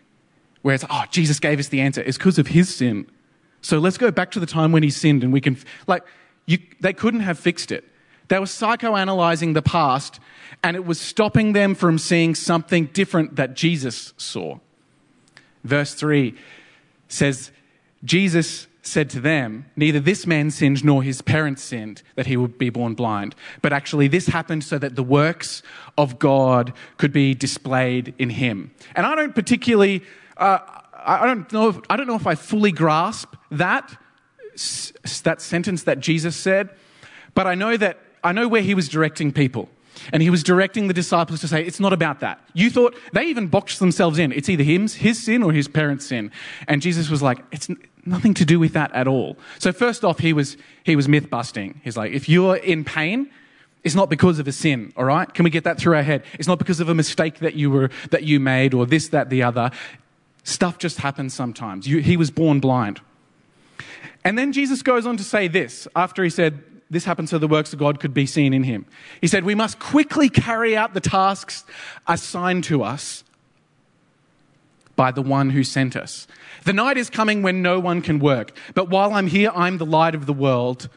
where 0.63 0.75
it's, 0.75 0.85
oh, 0.89 1.05
Jesus 1.11 1.39
gave 1.39 1.59
us 1.59 1.69
the 1.69 1.81
answer. 1.81 2.03
It's 2.03 2.19
because 2.19 2.39
of 2.39 2.49
his 2.49 2.75
sin. 2.75 3.11
So 3.63 3.79
let's 3.79 3.99
go 3.99 4.11
back 4.11 4.31
to 4.33 4.41
the 4.41 4.47
time 4.47 4.73
when 4.73 4.83
he 4.83 4.91
sinned 4.91 5.23
and 5.23 5.33
we 5.33 5.41
can, 5.41 5.59
like, 5.87 6.03
you, 6.47 6.59
they 6.81 6.93
couldn't 6.93 7.21
have 7.21 7.39
fixed 7.39 7.71
it. 7.71 7.85
They 8.31 8.39
were 8.39 8.47
psychoanalyzing 8.47 9.55
the 9.55 9.61
past, 9.61 10.21
and 10.63 10.77
it 10.77 10.85
was 10.85 11.01
stopping 11.01 11.53
them 11.53 11.75
from 11.75 11.99
seeing 11.99 12.37
something 12.37 12.87
different 12.87 13.35
that 13.35 13.55
Jesus 13.55 14.15
saw. 14.17 14.61
Verse 15.65 15.95
3 15.95 16.37
says, 17.09 17.51
Jesus 18.05 18.69
said 18.83 19.11
to 19.11 19.21
them, 19.21 19.67
Neither 19.75 19.99
this 19.99 20.29
man 20.29 20.53
sinned 20.53 20.85
nor 20.85 21.03
his 21.03 21.23
parents 21.23 21.61
sinned 21.61 22.03
that 22.15 22.27
he 22.27 22.37
would 22.37 22.57
be 22.57 22.71
born 22.71 22.95
blind. 22.95 23.35
But 23.63 23.73
actually, 23.73 24.07
this 24.07 24.29
happened 24.29 24.63
so 24.63 24.79
that 24.79 24.95
the 24.95 25.03
works 25.03 25.65
of 25.99 26.21
God 26.21 26.73
could 26.99 27.13
be 27.13 27.35
displayed 27.35 28.15
in 28.17 28.31
him. 28.31 28.71
And 28.95 29.07
I 29.07 29.17
don't 29.17 29.35
particularly, 29.35 30.05
uh, 30.37 30.61
I, 30.95 31.27
don't 31.27 31.53
know 31.53 31.69
if, 31.71 31.81
I 31.91 31.97
don't 31.97 32.07
know 32.07 32.15
if 32.15 32.29
I 32.29 32.37
fully 32.37 32.71
grasp 32.71 33.35
that, 33.51 33.99
that 35.25 35.43
sentence 35.43 35.83
that 35.83 35.99
Jesus 35.99 36.37
said, 36.37 36.71
but 37.35 37.49
I 37.49 37.57
know 37.57 37.77
that 37.77 37.99
I 38.23 38.33
know 38.33 38.49
where 38.49 38.63
he 38.63 38.75
was 38.75 38.89
directing 38.89 39.33
people. 39.33 39.69
And 40.13 40.23
he 40.23 40.31
was 40.31 40.43
directing 40.43 40.89
the 40.89 40.95
disciples 40.95 41.41
to 41.41 41.49
say, 41.49 41.63
it's 41.65 41.81
not 41.81 41.93
about 41.93 42.21
that. 42.21 42.41
You 42.55 42.71
thought, 42.71 42.97
they 43.13 43.25
even 43.25 43.49
boxed 43.49 43.81
themselves 43.81 44.19
in. 44.19 44.33
It's 44.33 44.49
either 44.49 44.63
him, 44.63 44.89
his 44.89 45.23
sin 45.23 45.43
or 45.43 45.53
his 45.53 45.69
parents' 45.69 46.07
sin. 46.07 46.31
And 46.69 46.81
Jesus 46.81 47.11
was 47.11 47.23
like, 47.23 47.39
it's 47.53 47.69
nothing 48.07 48.33
to 48.35 48.45
do 48.45 48.59
with 48.59 48.73
that 48.73 48.93
at 48.95 49.07
all. 49.07 49.37
So 49.59 49.73
first 49.73 50.05
off, 50.05 50.21
he 50.21 50.33
was, 50.33 50.57
he 50.85 50.97
was 50.97 51.09
myth 51.09 51.29
busting. 51.29 51.81
He's 51.85 51.97
like, 51.97 52.13
if 52.13 52.29
you're 52.29 52.57
in 52.57 52.85
pain, 52.85 53.31
it's 53.83 53.95
not 53.95 54.09
because 54.09 54.39
of 54.39 54.49
a 54.49 54.53
sin, 54.53 54.93
all 54.97 55.05
right? 55.05 55.33
Can 55.33 55.45
we 55.45 55.51
get 55.51 55.65
that 55.65 55.79
through 55.79 55.97
our 55.97 56.03
head? 56.03 56.23
It's 56.39 56.49
not 56.49 56.59
because 56.59 56.81
of 56.81 56.89
a 56.89 56.95
mistake 56.95 57.39
that 57.41 57.55
you 57.55 57.71
were, 57.71 57.91
that 58.11 58.25
you 58.25 58.41
made 58.41 58.75
or 58.75 58.87
this, 58.87 59.09
that, 59.09 59.31
the 59.31 59.43
other. 59.43 59.71
Stuff 60.45 60.79
just 60.79 60.99
happens 60.99 61.35
sometimes. 61.35 61.87
You, 61.87 61.99
he 61.99 62.17
was 62.17 62.31
born 62.31 62.61
blind. 62.61 63.01
And 64.25 64.39
then 64.39 64.53
Jesus 64.53 64.83
goes 64.83 65.07
on 65.07 65.17
to 65.17 65.25
say 65.25 65.49
this 65.49 65.89
after 65.97 66.23
he 66.23 66.31
said, 66.31 66.63
this 66.91 67.05
happened 67.05 67.29
so 67.29 67.39
the 67.39 67.47
works 67.47 67.73
of 67.73 67.79
God 67.79 68.01
could 68.01 68.13
be 68.13 68.27
seen 68.27 68.53
in 68.53 68.65
him. 68.65 68.85
He 69.21 69.29
said, 69.29 69.45
We 69.45 69.55
must 69.55 69.79
quickly 69.79 70.29
carry 70.29 70.77
out 70.77 70.93
the 70.93 71.01
tasks 71.01 71.65
assigned 72.07 72.65
to 72.65 72.83
us 72.83 73.23
by 74.97 75.13
the 75.13 75.23
one 75.23 75.51
who 75.51 75.63
sent 75.63 75.97
us. 75.97 76.27
The 76.65 76.73
night 76.73 76.99
is 76.99 77.09
coming 77.09 77.43
when 77.43 77.63
no 77.63 77.79
one 77.79 78.03
can 78.03 78.19
work. 78.19 78.53
But 78.75 78.91
while 78.91 79.15
I'm 79.15 79.29
here, 79.29 79.51
I'm 79.55 79.79
the 79.79 79.87
light 79.87 80.15
of 80.17 80.27
the 80.27 80.33
world. 80.33 80.89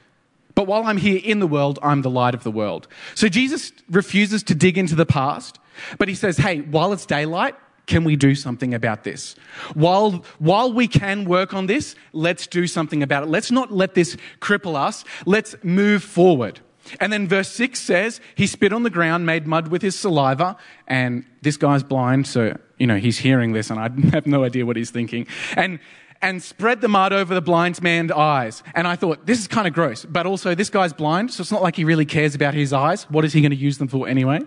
But 0.56 0.68
while 0.68 0.84
I'm 0.84 0.98
here 0.98 1.22
in 1.24 1.40
the 1.40 1.48
world, 1.48 1.80
I'm 1.82 2.02
the 2.02 2.10
light 2.10 2.34
of 2.34 2.44
the 2.44 2.52
world. 2.52 2.88
So 3.16 3.30
Jesus 3.30 3.72
refuses 3.90 4.44
to 4.44 4.56
dig 4.56 4.78
into 4.78 4.96
the 4.96 5.06
past, 5.06 5.60
but 5.98 6.08
he 6.08 6.16
says, 6.16 6.38
Hey, 6.38 6.62
while 6.62 6.92
it's 6.92 7.06
daylight, 7.06 7.56
can 7.86 8.04
we 8.04 8.16
do 8.16 8.34
something 8.36 8.74
about 8.74 9.04
this? 9.04 9.36
While, 9.74 10.24
while 10.40 10.72
we 10.72 10.88
can 10.88 11.26
work 11.26 11.54
on 11.54 11.68
this, 11.68 11.96
let's 12.14 12.48
do 12.48 12.66
something 12.68 13.04
about 13.04 13.24
it. 13.24 13.30
Let's 13.30 13.52
not 13.52 13.72
let 13.72 13.94
this 13.94 14.16
cripple 14.40 14.76
us. 14.76 15.04
Let's 15.26 15.56
move 15.64 16.04
forward. 16.04 16.62
And 17.00 17.12
then 17.12 17.28
verse 17.28 17.50
6 17.50 17.80
says, 17.80 18.22
He 18.36 18.48
spit 18.48 18.74
on 18.74 18.84
the 18.84 18.90
ground, 18.90 19.26
made 19.26 19.48
mud 19.48 19.70
with 19.70 19.82
his 19.82 19.98
saliva, 19.98 20.58
and 20.88 21.26
this 21.42 21.58
guy's 21.58 21.84
blind, 21.84 22.28
so, 22.28 22.58
you 22.78 22.88
know, 22.88 22.98
he's 22.98 23.20
hearing 23.20 23.54
this, 23.54 23.70
and 23.70 23.80
I 23.80 23.90
have 24.12 24.28
no 24.28 24.44
idea 24.44 24.66
what 24.66 24.76
he's 24.76 24.92
thinking. 24.92 25.28
And, 25.56 25.80
and 26.22 26.42
spread 26.42 26.82
the 26.82 26.88
mud 26.88 27.14
over 27.14 27.34
the 27.34 27.42
blind 27.42 27.82
man's 27.82 28.12
eyes. 28.12 28.64
And 28.76 28.88
I 28.88 28.96
thought, 28.96 29.26
this 29.26 29.40
is 29.40 29.48
kind 29.48 29.68
of 29.68 29.74
gross, 29.74 30.06
but 30.06 30.26
also 30.26 30.56
this 30.56 30.70
guy's 30.70 30.94
blind, 30.94 31.32
so 31.32 31.42
it's 31.42 31.52
not 31.52 31.62
like 31.62 31.76
he 31.76 31.84
really 31.84 32.06
cares 32.06 32.36
about 32.36 32.54
his 32.54 32.74
eyes. 32.74 33.04
What 33.10 33.26
is 33.26 33.34
he 33.34 33.42
going 33.42 33.52
to 33.52 33.58
use 33.58 33.78
them 33.78 33.88
for 33.88 34.08
anyway? 34.08 34.42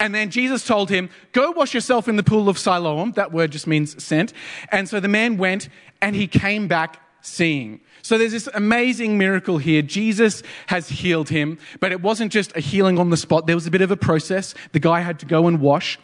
And 0.00 0.14
then 0.14 0.30
Jesus 0.30 0.66
told 0.66 0.90
him, 0.90 1.10
Go 1.32 1.50
wash 1.50 1.74
yourself 1.74 2.08
in 2.08 2.16
the 2.16 2.22
pool 2.22 2.48
of 2.48 2.58
Siloam. 2.58 3.12
That 3.12 3.32
word 3.32 3.50
just 3.50 3.66
means 3.66 4.02
sent. 4.02 4.32
And 4.70 4.88
so 4.88 5.00
the 5.00 5.08
man 5.08 5.38
went 5.38 5.68
and 6.00 6.14
he 6.14 6.26
came 6.26 6.68
back 6.68 7.00
seeing. 7.20 7.80
So 8.02 8.16
there's 8.16 8.32
this 8.32 8.48
amazing 8.54 9.18
miracle 9.18 9.58
here. 9.58 9.82
Jesus 9.82 10.42
has 10.68 10.88
healed 10.88 11.28
him, 11.28 11.58
but 11.80 11.92
it 11.92 12.00
wasn't 12.00 12.32
just 12.32 12.56
a 12.56 12.60
healing 12.60 12.98
on 12.98 13.10
the 13.10 13.16
spot. 13.16 13.46
There 13.46 13.56
was 13.56 13.66
a 13.66 13.70
bit 13.70 13.82
of 13.82 13.90
a 13.90 13.96
process. 13.96 14.54
The 14.72 14.80
guy 14.80 15.00
had 15.00 15.18
to 15.20 15.26
go 15.26 15.46
and 15.46 15.60
wash. 15.60 15.98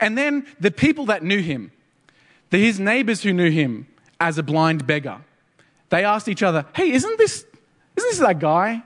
And 0.00 0.16
then 0.16 0.46
the 0.58 0.70
people 0.70 1.06
that 1.06 1.22
knew 1.22 1.40
him, 1.40 1.70
the, 2.50 2.58
his 2.58 2.80
neighbors 2.80 3.22
who 3.22 3.32
knew 3.32 3.50
him 3.50 3.86
as 4.20 4.38
a 4.38 4.42
blind 4.42 4.86
beggar, 4.86 5.20
they 5.90 6.04
asked 6.04 6.28
each 6.28 6.42
other, 6.42 6.64
Hey, 6.74 6.90
isn't 6.90 7.18
this, 7.18 7.44
isn't 7.96 8.10
this 8.10 8.18
that 8.18 8.38
guy? 8.38 8.82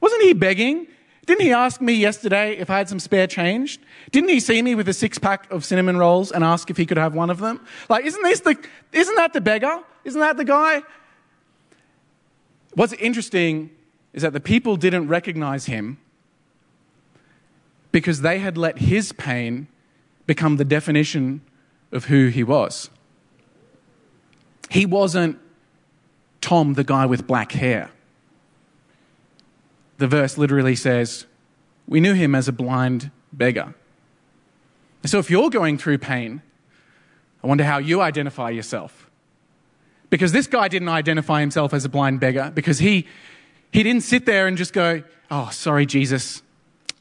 Wasn't 0.00 0.22
he 0.22 0.32
begging? 0.32 0.86
Didn't 1.28 1.42
he 1.42 1.52
ask 1.52 1.82
me 1.82 1.92
yesterday 1.92 2.56
if 2.56 2.70
I 2.70 2.78
had 2.78 2.88
some 2.88 2.98
spare 2.98 3.26
change? 3.26 3.78
Didn't 4.12 4.30
he 4.30 4.40
see 4.40 4.62
me 4.62 4.74
with 4.74 4.88
a 4.88 4.94
six 4.94 5.18
pack 5.18 5.52
of 5.52 5.62
cinnamon 5.62 5.98
rolls 5.98 6.32
and 6.32 6.42
ask 6.42 6.70
if 6.70 6.78
he 6.78 6.86
could 6.86 6.96
have 6.96 7.14
one 7.14 7.28
of 7.28 7.38
them? 7.38 7.60
Like, 7.90 8.06
isn't 8.06 8.22
this 8.22 8.40
the, 8.40 8.56
isn't 8.92 9.14
that 9.16 9.34
the 9.34 9.42
beggar? 9.42 9.80
Isn't 10.04 10.22
that 10.22 10.38
the 10.38 10.46
guy? 10.46 10.80
What's 12.72 12.94
interesting 12.94 13.68
is 14.14 14.22
that 14.22 14.32
the 14.32 14.40
people 14.40 14.78
didn't 14.78 15.08
recognize 15.08 15.66
him 15.66 15.98
because 17.92 18.22
they 18.22 18.38
had 18.38 18.56
let 18.56 18.78
his 18.78 19.12
pain 19.12 19.68
become 20.26 20.56
the 20.56 20.64
definition 20.64 21.42
of 21.92 22.06
who 22.06 22.28
he 22.28 22.42
was. 22.42 22.88
He 24.70 24.86
wasn't 24.86 25.38
Tom, 26.40 26.72
the 26.72 26.84
guy 26.84 27.04
with 27.04 27.26
black 27.26 27.52
hair 27.52 27.90
the 29.98 30.08
verse 30.08 30.38
literally 30.38 30.74
says, 30.74 31.26
We 31.86 32.00
knew 32.00 32.14
him 32.14 32.34
as 32.34 32.48
a 32.48 32.52
blind 32.52 33.10
beggar. 33.32 33.74
So 35.04 35.18
if 35.18 35.30
you're 35.30 35.50
going 35.50 35.78
through 35.78 35.98
pain, 35.98 36.42
I 37.42 37.46
wonder 37.46 37.64
how 37.64 37.78
you 37.78 38.00
identify 38.00 38.50
yourself. 38.50 39.10
Because 40.10 40.32
this 40.32 40.46
guy 40.46 40.68
didn't 40.68 40.88
identify 40.88 41.40
himself 41.40 41.74
as 41.74 41.84
a 41.84 41.88
blind 41.88 42.18
beggar 42.18 42.50
because 42.54 42.78
he, 42.78 43.06
he 43.72 43.82
didn't 43.82 44.02
sit 44.02 44.24
there 44.24 44.46
and 44.46 44.56
just 44.56 44.72
go, 44.72 45.02
Oh, 45.30 45.50
sorry, 45.52 45.84
Jesus. 45.84 46.42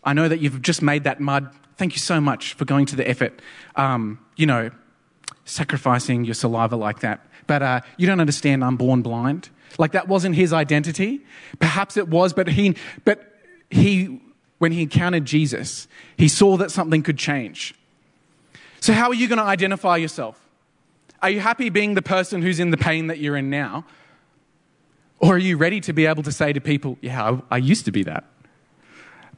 I 0.04 0.14
know 0.14 0.28
that 0.28 0.40
you've 0.40 0.62
just 0.62 0.82
made 0.82 1.06
that 1.06 1.20
mud. 1.20 1.50
Thank 1.78 1.94
you 1.94 2.00
so 2.00 2.20
much 2.20 2.54
for 2.54 2.66
going 2.66 2.86
to 2.88 2.96
the 2.96 3.08
effort, 3.08 3.42
um, 3.76 4.20
you 4.36 4.46
know, 4.46 4.72
sacrificing 5.46 6.26
your 6.26 6.34
saliva 6.34 6.76
like 6.76 7.00
that. 7.02 7.26
But 7.46 7.64
uh, 7.64 7.82
you 7.98 8.08
don't 8.08 8.20
understand, 8.20 8.64
I'm 8.64 8.76
born 8.76 9.02
blind. 9.02 9.50
Like 9.78 9.92
that 9.92 10.08
wasn't 10.08 10.36
his 10.36 10.54
identity. 10.54 11.22
Perhaps 11.60 11.98
it 11.98 12.08
was, 12.08 12.34
but 12.34 12.48
he, 12.50 12.76
but 13.06 13.22
he, 13.70 14.22
when 14.58 14.72
he 14.72 14.82
encountered 14.82 15.26
Jesus, 15.26 15.88
he 16.18 16.28
saw 16.28 16.58
that 16.58 16.72
something 16.72 17.04
could 17.04 17.18
change. 17.18 17.76
So, 18.80 18.94
how 18.94 19.10
are 19.10 19.14
you 19.14 19.28
going 19.28 19.38
to 19.38 19.44
identify 19.44 19.98
yourself? 19.98 20.44
Are 21.22 21.30
you 21.30 21.40
happy 21.40 21.70
being 21.70 21.96
the 21.96 22.02
person 22.02 22.42
who's 22.42 22.60
in 22.60 22.72
the 22.72 22.78
pain 22.78 23.08
that 23.08 23.18
you're 23.18 23.38
in 23.38 23.50
now? 23.50 23.86
Or 25.20 25.36
are 25.36 25.40
you 25.40 25.58
ready 25.58 25.82
to 25.82 25.94
be 25.94 26.06
able 26.06 26.24
to 26.24 26.32
say 26.32 26.54
to 26.54 26.62
people, 26.62 26.98
Yeah, 27.02 27.40
I, 27.50 27.56
I 27.56 27.58
used 27.58 27.86
to 27.86 27.92
be 27.92 28.04
that, 28.04 28.26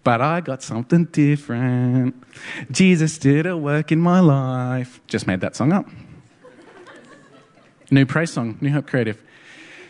but 0.04 0.22
I 0.22 0.42
got 0.42 0.62
something 0.62 1.06
different. 1.06 2.22
Jesus 2.70 3.18
did 3.18 3.46
a 3.46 3.56
work 3.56 3.92
in 3.92 4.00
my 4.00 4.20
life. 4.20 5.00
Just 5.08 5.26
made 5.26 5.42
that 5.42 5.56
song 5.56 5.72
up. 5.72 5.88
New 7.92 8.06
praise 8.06 8.32
song, 8.32 8.58
New 8.62 8.72
Hope 8.72 8.88
Creative. 8.88 9.20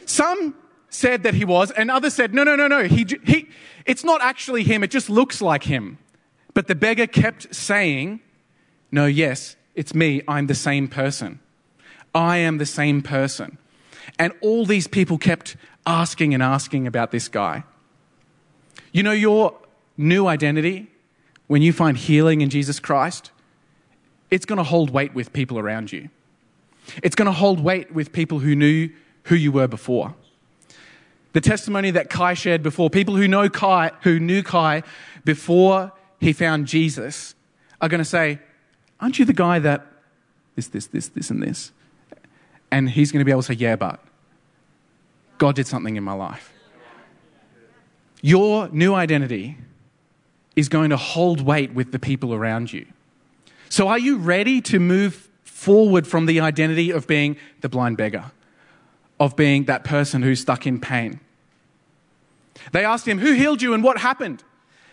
Some 0.09 0.55
said 0.89 1.21
that 1.21 1.35
he 1.35 1.45
was, 1.45 1.69
and 1.69 1.91
others 1.91 2.15
said, 2.15 2.33
no, 2.33 2.43
no, 2.43 2.55
no, 2.55 2.67
no, 2.67 2.85
he, 2.85 3.05
he, 3.23 3.47
it's 3.85 4.03
not 4.03 4.21
actually 4.23 4.63
him, 4.63 4.83
it 4.83 4.89
just 4.89 5.07
looks 5.07 5.39
like 5.39 5.63
him. 5.63 5.99
But 6.55 6.65
the 6.67 6.73
beggar 6.73 7.05
kept 7.05 7.53
saying, 7.53 8.19
no, 8.91 9.05
yes, 9.05 9.55
it's 9.75 9.93
me, 9.93 10.23
I'm 10.27 10.47
the 10.47 10.55
same 10.55 10.87
person. 10.87 11.39
I 12.15 12.37
am 12.37 12.57
the 12.57 12.65
same 12.65 13.03
person. 13.03 13.59
And 14.17 14.33
all 14.41 14.65
these 14.65 14.87
people 14.87 15.19
kept 15.19 15.55
asking 15.85 16.33
and 16.33 16.41
asking 16.41 16.87
about 16.87 17.11
this 17.11 17.27
guy. 17.27 17.63
You 18.91 19.03
know, 19.03 19.11
your 19.11 19.53
new 19.95 20.25
identity, 20.25 20.87
when 21.45 21.61
you 21.61 21.71
find 21.71 21.95
healing 21.95 22.41
in 22.41 22.49
Jesus 22.49 22.79
Christ, 22.79 23.29
it's 24.31 24.45
going 24.45 24.57
to 24.57 24.63
hold 24.63 24.89
weight 24.89 25.13
with 25.13 25.31
people 25.33 25.59
around 25.59 25.91
you. 25.91 26.09
It's 27.03 27.15
going 27.15 27.27
to 27.27 27.31
hold 27.31 27.59
weight 27.59 27.93
with 27.93 28.11
people 28.11 28.39
who 28.39 28.55
knew 28.55 28.89
who 29.23 29.35
you 29.35 29.51
were 29.51 29.67
before. 29.67 30.15
The 31.33 31.41
testimony 31.41 31.91
that 31.91 32.09
Kai 32.09 32.33
shared 32.33 32.63
before, 32.63 32.89
people 32.89 33.15
who 33.15 33.27
know 33.27 33.49
Kai, 33.49 33.91
who 34.01 34.19
knew 34.19 34.41
Kai 34.41 34.83
before 35.25 35.91
he 36.19 36.33
found 36.33 36.65
Jesus, 36.65 37.35
are 37.81 37.89
going 37.89 37.99
to 37.99 38.05
say, 38.05 38.39
Aren't 38.99 39.19
you 39.19 39.25
the 39.25 39.33
guy 39.33 39.59
that 39.59 39.85
this, 40.55 40.67
this, 40.67 40.87
this, 40.87 41.07
this, 41.09 41.29
and 41.29 41.41
this? 41.41 41.71
And 42.71 42.89
he's 42.89 43.11
going 43.11 43.19
to 43.19 43.25
be 43.25 43.31
able 43.31 43.41
to 43.41 43.47
say, 43.47 43.53
Yeah, 43.53 43.75
but 43.75 43.99
God 45.37 45.55
did 45.55 45.67
something 45.67 45.95
in 45.95 46.03
my 46.03 46.13
life. 46.13 46.51
Your 48.21 48.67
new 48.69 48.93
identity 48.93 49.57
is 50.55 50.67
going 50.67 50.89
to 50.89 50.97
hold 50.97 51.41
weight 51.41 51.73
with 51.73 51.91
the 51.91 51.99
people 51.99 52.33
around 52.33 52.73
you. 52.73 52.85
So, 53.69 53.87
are 53.87 53.99
you 53.99 54.17
ready 54.17 54.61
to 54.61 54.79
move 54.79 55.29
forward 55.43 56.07
from 56.07 56.25
the 56.25 56.39
identity 56.41 56.91
of 56.91 57.07
being 57.07 57.37
the 57.61 57.69
blind 57.69 57.97
beggar? 57.97 58.31
Of 59.19 59.35
being 59.35 59.65
that 59.65 59.83
person 59.83 60.21
who's 60.21 60.39
stuck 60.39 60.65
in 60.65 60.79
pain. 60.79 61.19
They 62.71 62.85
asked 62.85 63.07
him, 63.07 63.19
Who 63.19 63.33
healed 63.33 63.61
you 63.61 63.73
and 63.73 63.83
what 63.83 63.97
happened? 63.97 64.43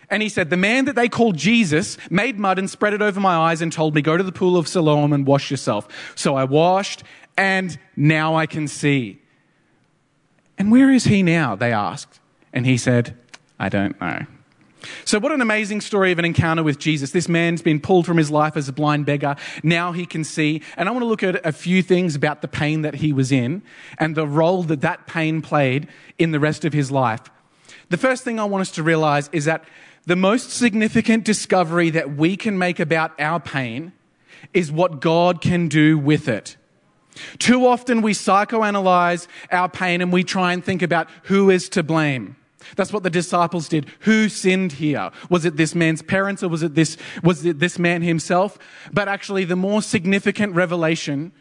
And 0.09 0.21
he 0.23 0.29
said, 0.29 0.49
The 0.49 0.57
man 0.57 0.85
that 0.85 0.95
they 0.95 1.09
called 1.09 1.37
Jesus 1.37 1.97
made 2.09 2.39
mud 2.39 2.59
and 2.59 2.69
spread 2.69 2.93
it 2.93 3.01
over 3.01 3.19
my 3.19 3.35
eyes 3.35 3.61
and 3.61 3.71
told 3.71 3.95
me, 3.95 4.01
Go 4.01 4.17
to 4.17 4.23
the 4.23 4.31
pool 4.31 4.57
of 4.57 4.67
Siloam 4.67 5.13
and 5.13 5.25
wash 5.25 5.51
yourself. 5.51 5.87
So 6.15 6.35
I 6.35 6.43
washed, 6.45 7.03
and 7.37 7.77
now 7.95 8.35
I 8.35 8.45
can 8.45 8.67
see. 8.67 9.21
And 10.57 10.71
where 10.71 10.91
is 10.91 11.05
he 11.05 11.23
now? 11.23 11.55
They 11.55 11.71
asked. 11.71 12.19
And 12.53 12.65
he 12.65 12.77
said, 12.77 13.15
I 13.59 13.69
don't 13.69 13.99
know. 13.99 14.25
So, 15.05 15.19
what 15.19 15.31
an 15.31 15.41
amazing 15.41 15.81
story 15.81 16.11
of 16.11 16.19
an 16.19 16.25
encounter 16.25 16.63
with 16.63 16.77
Jesus. 16.77 17.11
This 17.11 17.27
man's 17.27 17.61
been 17.61 17.79
pulled 17.79 18.05
from 18.05 18.17
his 18.17 18.29
life 18.29 18.55
as 18.55 18.69
a 18.69 18.73
blind 18.73 19.05
beggar. 19.05 19.35
Now 19.63 19.91
he 19.91 20.05
can 20.05 20.23
see. 20.23 20.61
And 20.75 20.87
I 20.87 20.91
want 20.91 21.03
to 21.03 21.07
look 21.07 21.23
at 21.23 21.45
a 21.45 21.51
few 21.51 21.81
things 21.81 22.15
about 22.15 22.41
the 22.41 22.47
pain 22.47 22.83
that 22.83 22.95
he 22.95 23.11
was 23.11 23.31
in 23.31 23.63
and 23.97 24.15
the 24.15 24.27
role 24.27 24.63
that 24.63 24.81
that 24.81 25.07
pain 25.07 25.41
played 25.41 25.87
in 26.17 26.31
the 26.31 26.39
rest 26.39 26.63
of 26.65 26.73
his 26.73 26.91
life. 26.91 27.21
The 27.89 27.97
first 27.97 28.23
thing 28.23 28.39
I 28.39 28.45
want 28.45 28.61
us 28.61 28.71
to 28.71 28.83
realize 28.83 29.29
is 29.31 29.45
that 29.45 29.63
the 30.05 30.15
most 30.15 30.51
significant 30.51 31.25
discovery 31.25 31.89
that 31.89 32.15
we 32.15 32.37
can 32.37 32.57
make 32.57 32.79
about 32.79 33.19
our 33.19 33.39
pain 33.39 33.93
is 34.53 34.71
what 34.71 35.01
God 35.01 35.41
can 35.41 35.67
do 35.67 35.97
with 35.97 36.27
it. 36.27 36.55
Too 37.39 37.65
often 37.65 38.01
we 38.01 38.13
psychoanalyze 38.13 39.27
our 39.51 39.69
pain 39.69 40.01
and 40.01 40.11
we 40.11 40.23
try 40.23 40.53
and 40.53 40.63
think 40.63 40.81
about 40.81 41.09
who 41.23 41.49
is 41.49 41.67
to 41.69 41.83
blame. 41.83 42.35
That's 42.75 42.91
what 42.91 43.03
the 43.03 43.09
disciples 43.09 43.67
did. 43.69 43.87
Who 44.01 44.29
sinned 44.29 44.73
here? 44.73 45.11
Was 45.29 45.45
it 45.45 45.57
this 45.57 45.73
man's 45.73 46.01
parents 46.01 46.43
or 46.43 46.49
was 46.49 46.63
it 46.63 46.75
this, 46.75 46.97
was 47.23 47.45
it 47.45 47.59
this 47.59 47.79
man 47.79 48.01
himself? 48.01 48.57
But 48.91 49.07
actually, 49.07 49.45
the 49.45 49.55
more 49.55 49.81
significant 49.81 50.55
revelation 50.55 51.31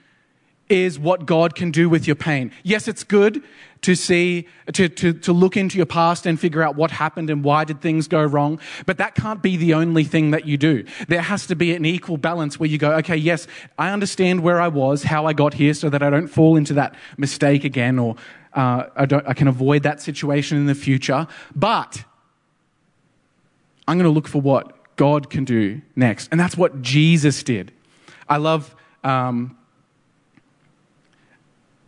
is 0.68 0.98
what 0.98 1.26
God 1.26 1.54
can 1.54 1.70
do 1.70 1.88
with 1.88 2.06
your 2.06 2.16
pain. 2.16 2.50
Yes, 2.62 2.88
it's 2.88 3.04
good 3.04 3.42
to 3.82 3.94
see, 3.94 4.48
to, 4.72 4.88
to, 4.88 5.12
to 5.12 5.32
look 5.32 5.56
into 5.56 5.76
your 5.76 5.86
past 5.86 6.26
and 6.26 6.40
figure 6.40 6.62
out 6.62 6.76
what 6.76 6.90
happened 6.90 7.30
and 7.30 7.44
why 7.44 7.64
did 7.64 7.80
things 7.80 8.08
go 8.08 8.24
wrong. 8.24 8.58
But 8.84 8.98
that 8.98 9.14
can't 9.14 9.42
be 9.42 9.56
the 9.56 9.74
only 9.74 10.04
thing 10.04 10.32
that 10.32 10.46
you 10.46 10.56
do. 10.56 10.84
There 11.08 11.20
has 11.20 11.46
to 11.46 11.54
be 11.54 11.74
an 11.74 11.84
equal 11.84 12.16
balance 12.16 12.58
where 12.58 12.68
you 12.68 12.78
go, 12.78 12.92
okay, 12.96 13.16
yes, 13.16 13.46
I 13.78 13.90
understand 13.92 14.40
where 14.42 14.60
I 14.60 14.68
was, 14.68 15.04
how 15.04 15.26
I 15.26 15.32
got 15.34 15.54
here 15.54 15.74
so 15.74 15.88
that 15.90 16.02
I 16.02 16.10
don't 16.10 16.28
fall 16.28 16.56
into 16.56 16.74
that 16.74 16.94
mistake 17.16 17.64
again 17.64 17.98
or 17.98 18.16
uh, 18.56 18.88
I, 18.96 19.06
I 19.26 19.34
can 19.34 19.48
avoid 19.48 19.82
that 19.84 20.00
situation 20.00 20.56
in 20.56 20.66
the 20.66 20.74
future, 20.74 21.28
but 21.54 22.02
I'm 23.86 23.98
going 23.98 24.08
to 24.08 24.14
look 24.14 24.26
for 24.26 24.40
what 24.40 24.96
God 24.96 25.30
can 25.30 25.44
do 25.44 25.82
next. 25.94 26.28
And 26.30 26.40
that's 26.40 26.56
what 26.56 26.82
Jesus 26.82 27.42
did. 27.42 27.70
I 28.28 28.38
love, 28.38 28.74
um, 29.04 29.56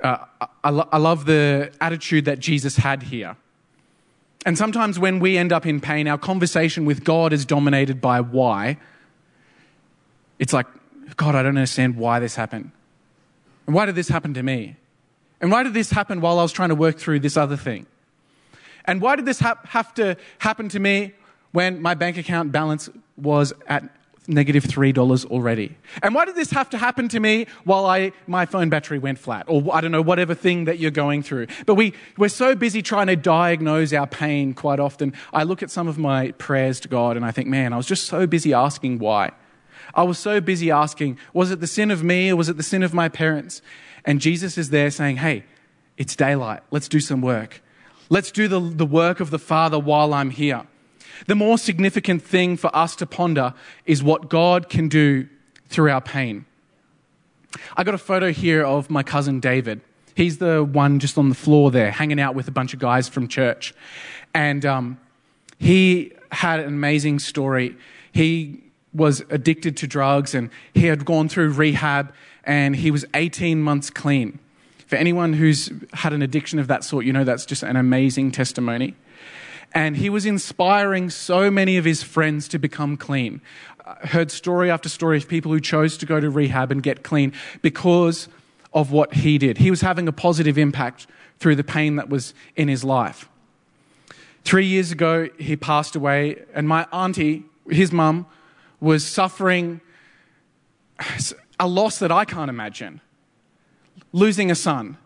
uh, 0.05 0.19
I, 0.63 0.71
lo- 0.71 0.89
I 0.93 0.99
love 0.99 1.25
the 1.25 1.73
attitude 1.81 2.27
that 2.27 2.39
Jesus 2.39 2.77
had 2.77 3.05
here. 3.05 3.37
And 4.47 4.57
sometimes 4.57 4.99
when 4.99 5.19
we 5.19 5.37
end 5.37 5.53
up 5.53 5.67
in 5.67 5.81
pain, 5.81 6.07
our 6.07 6.19
conversation 6.19 6.85
with 6.85 7.03
God 7.03 7.33
is 7.33 7.45
dominated 7.45 8.01
by 8.01 8.21
why. 8.21 8.77
It's 10.39 10.53
like, 10.53 10.67
God, 11.17 11.35
I 11.35 11.43
don't 11.43 11.57
understand 11.57 11.97
why 11.97 12.21
this 12.21 12.37
happened. 12.37 12.71
And 13.67 13.75
why 13.75 13.87
did 13.87 13.95
this 13.95 14.09
happen 14.09 14.35
to 14.35 14.43
me? 14.43 14.77
And 15.41 15.51
why 15.51 15.63
did 15.63 15.75
this 15.75 15.91
happen 15.91 16.21
while 16.21 16.39
I 16.39 16.43
was 16.43 16.53
trying 16.53 16.71
to 16.71 16.75
work 16.75 16.99
through 16.99 17.21
this 17.21 17.37
other 17.37 17.57
thing? 17.57 17.87
And 18.85 19.01
why 19.01 19.17
did 19.17 19.27
this 19.27 19.41
ha- 19.41 19.61
have 19.65 19.95
to 19.95 20.17
happen 20.39 20.69
to 20.71 20.81
me 20.81 21.13
when 21.53 21.81
my 21.81 21.95
bank 21.95 22.17
account 22.17 22.53
balance 22.53 22.89
was 23.17 23.53
at 23.67 23.85
negative 24.27 24.65
$3 24.65 25.25
already? 25.27 25.77
And 26.03 26.15
why 26.15 26.25
did 26.25 26.37
this 26.37 26.51
have 26.51 26.71
to 26.71 26.79
happen 26.79 27.09
to 27.09 27.21
me 27.21 27.47
while 27.65 27.87
I, 27.87 28.13
my 28.27 28.47
phone 28.47 28.69
battery 28.69 28.99
went 28.99 29.19
flat? 29.19 29.45
Or 29.47 29.75
I 29.75 29.81
don't 29.81 29.93
know, 29.93 30.03
whatever 30.03 30.35
thing 30.35 30.65
that 30.65 30.79
you're 30.79 30.91
going 30.91 31.23
through. 31.23 31.47
But 31.67 31.75
we, 31.75 31.95
we're 32.17 32.29
so 32.29 32.55
busy 32.55 32.83
trying 32.83 33.07
to 33.09 33.17
diagnose 33.17 33.93
our 33.93 34.07
pain 34.07 34.55
quite 34.55 34.81
often. 34.81 35.15
I 35.33 35.45
look 35.45 35.63
at 35.63 35.71
some 35.71 35.87
of 35.87 35.99
my 35.99 36.33
prayers 36.33 36.81
to 36.81 36.89
God 36.89 37.17
and 37.17 37.25
I 37.25 37.31
think, 37.31 37.49
man, 37.49 37.73
I 37.73 37.77
was 37.77 37.87
just 37.87 38.07
so 38.07 38.27
busy 38.27 38.53
asking 38.53 38.99
why. 38.99 39.33
I 39.95 40.03
was 40.03 40.19
so 40.19 40.41
busy 40.41 40.71
asking, 40.71 41.19
was 41.33 41.51
it 41.51 41.61
the 41.61 41.67
sin 41.67 41.91
of 41.91 42.03
me 42.03 42.31
or 42.31 42.37
was 42.37 42.49
it 42.49 42.57
the 42.57 42.63
sin 42.63 42.83
of 42.83 42.93
my 42.93 43.09
parents? 43.09 43.63
And 44.05 44.21
Jesus 44.21 44.59
is 44.59 44.71
there 44.71 44.91
saying, 44.91 45.17
Hey, 45.17 45.45
it's 45.97 46.15
daylight. 46.17 46.63
Let's 46.71 46.89
do 46.89 47.01
some 47.01 47.21
work. 47.21 47.63
Let's 48.09 48.31
do 48.31 48.49
the, 48.49 48.61
the 48.61 48.87
work 48.87 49.21
of 49.21 49.31
the 49.31 49.39
Father 49.39 49.79
while 49.79 50.15
I'm 50.15 50.31
here. 50.31 50.67
The 51.27 51.35
more 51.35 51.59
significant 51.59 52.23
thing 52.23 52.57
for 52.57 52.75
us 52.75 52.95
to 52.97 53.07
ponder 53.07 53.55
is 53.85 54.03
what 54.03 54.29
God 54.29 54.69
can 54.69 54.89
do 54.89 55.29
through 55.69 55.91
our 55.91 56.01
pain. 56.01 56.47
I 57.77 57.85
got 57.85 57.95
a 57.95 57.99
photo 57.99 58.31
here 58.31 58.65
of 58.65 58.89
my 58.91 59.03
cousin 59.03 59.41
David. 59.41 59.81
He's 60.15 60.39
the 60.39 60.65
one 60.65 60.99
just 60.99 61.19
on 61.19 61.29
the 61.29 61.35
floor 61.35 61.71
there, 61.71 61.91
hanging 61.91 62.21
out 62.21 62.35
with 62.35 62.49
a 62.49 62.51
bunch 62.51 62.73
of 62.73 62.81
guys 62.81 63.09
from 63.09 63.29
church. 63.29 63.75
And 64.35 64.65
um, 64.65 64.99
he 65.59 66.13
had 66.31 66.61
an 66.61 66.67
amazing 66.67 67.19
story. 67.19 67.77
He 68.13 68.63
was 68.93 69.23
addicted 69.31 69.77
to 69.79 69.87
drugs 69.87 70.35
and 70.35 70.51
he 70.73 70.87
had 70.87 71.05
gone 71.05 71.29
through 71.29 71.53
rehab 71.53 72.13
and 72.45 72.77
he 72.77 72.91
was 72.91 73.05
18 73.15 73.61
months 73.63 73.91
clean. 73.91 74.39
For 74.87 74.97
anyone 74.97 75.35
who's 75.35 75.71
had 75.93 76.13
an 76.13 76.23
addiction 76.23 76.59
of 76.59 76.67
that 76.69 76.83
sort, 76.83 77.05
you 77.05 77.13
know 77.13 77.25
that's 77.25 77.45
just 77.45 77.63
an 77.63 77.77
amazing 77.77 78.31
testimony. 78.31 78.95
And 79.75 79.99
he 79.99 80.09
was 80.09 80.25
inspiring 80.25 81.11
so 81.11 81.51
many 81.51 81.77
of 81.77 81.85
his 81.85 82.03
friends 82.03 82.49
to 82.49 82.59
become 82.59 82.97
clean. 82.97 83.43
I 83.85 84.07
heard 84.07 84.31
story 84.31 84.71
after 84.71 84.89
story 84.89 85.19
of 85.19 85.29
people 85.29 85.53
who 85.53 85.61
chose 85.61 85.99
to 85.99 86.07
go 86.07 86.21
to 86.21 86.31
rehab 86.31 86.73
and 86.73 86.83
get 86.83 87.03
clean 87.03 87.35
because 87.61 88.29
of 88.73 88.91
what 88.91 89.15
he 89.15 89.37
did. 89.37 89.59
He 89.59 89.71
was 89.71 89.83
having 89.83 90.09
a 90.09 90.13
positive 90.13 90.57
impact 90.57 91.07
through 91.39 91.57
the 91.57 91.65
pain 91.65 91.97
that 91.97 92.09
was 92.09 92.33
in 92.57 92.69
his 92.69 92.83
life. 92.83 93.29
Three 94.45 94.67
years 94.67 94.91
ago, 94.91 95.29
he 95.39 95.57
passed 95.57 95.95
away, 95.95 96.43
and 96.55 96.67
my 96.67 96.87
auntie, 96.93 97.45
his 97.69 97.93
mum, 97.93 98.27
was 98.81 99.07
suffering 99.07 99.81
a 101.59 101.67
loss 101.67 101.99
that 101.99 102.13
I 102.13 102.25
can't 102.25 102.51
imagine 102.51 103.01
losing 104.13 104.51
a 104.51 104.55
son. 104.55 104.97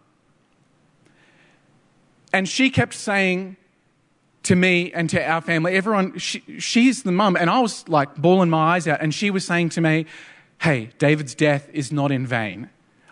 And 2.33 2.49
she 2.49 2.71
kept 2.71 2.95
saying 2.95 3.57
to 4.45 4.57
me 4.57 4.93
and 4.93 5.09
to 5.11 5.23
our 5.23 5.41
family, 5.41 5.75
everyone, 5.75 6.19
she, 6.19 6.43
she's 6.59 7.03
the 7.03 7.13
mum. 7.13 7.37
And 7.37 7.51
I 7.51 7.61
was 7.61 7.89
like 7.89 8.17
bawling 8.17 8.51
my 8.51 8.75
eyes 8.75 8.89
out. 8.89 9.01
And 9.01 9.15
she 9.15 9.31
was 9.31 9.45
saying 9.45 9.71
to 9.71 9.81
me, 9.81 10.07
hey, 10.61 10.91
David's 10.99 11.35
death 11.35 11.69
is 11.73 11.93
not 11.93 12.11
in 12.11 12.27
vain. 12.27 12.71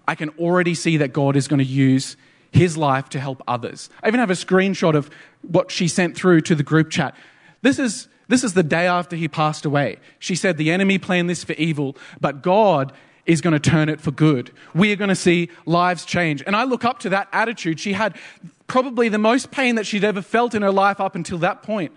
I 0.08 0.14
can 0.14 0.30
already 0.30 0.74
see 0.74 0.96
that 0.96 1.12
God 1.12 1.36
is 1.36 1.48
going 1.48 1.58
to 1.58 1.64
use 1.64 2.16
his 2.50 2.76
life 2.76 3.08
to 3.10 3.20
help 3.20 3.42
others. 3.46 3.90
I 4.02 4.08
even 4.08 4.18
have 4.18 4.30
a 4.30 4.34
screenshot 4.34 4.96
of 4.96 5.10
what 5.42 5.70
she 5.70 5.86
sent 5.86 6.16
through 6.16 6.40
to 6.42 6.54
the 6.54 6.64
group 6.64 6.90
chat. 6.90 7.14
This 7.62 7.78
is, 7.78 8.08
this 8.30 8.44
is 8.44 8.54
the 8.54 8.62
day 8.62 8.86
after 8.86 9.16
he 9.16 9.28
passed 9.28 9.64
away. 9.64 9.98
She 10.18 10.34
said, 10.34 10.56
The 10.56 10.70
enemy 10.70 10.98
planned 10.98 11.28
this 11.28 11.44
for 11.44 11.52
evil, 11.54 11.96
but 12.20 12.42
God 12.42 12.92
is 13.26 13.40
going 13.40 13.52
to 13.52 13.70
turn 13.70 13.88
it 13.88 14.00
for 14.00 14.10
good. 14.10 14.50
We 14.74 14.92
are 14.92 14.96
going 14.96 15.08
to 15.08 15.14
see 15.14 15.50
lives 15.66 16.04
change. 16.04 16.42
And 16.46 16.56
I 16.56 16.64
look 16.64 16.84
up 16.84 17.00
to 17.00 17.10
that 17.10 17.28
attitude. 17.32 17.78
She 17.78 17.92
had 17.92 18.16
probably 18.66 19.08
the 19.08 19.18
most 19.18 19.50
pain 19.50 19.74
that 19.74 19.86
she'd 19.86 20.04
ever 20.04 20.22
felt 20.22 20.54
in 20.54 20.62
her 20.62 20.70
life 20.70 21.00
up 21.00 21.14
until 21.14 21.38
that 21.38 21.62
point. 21.62 21.92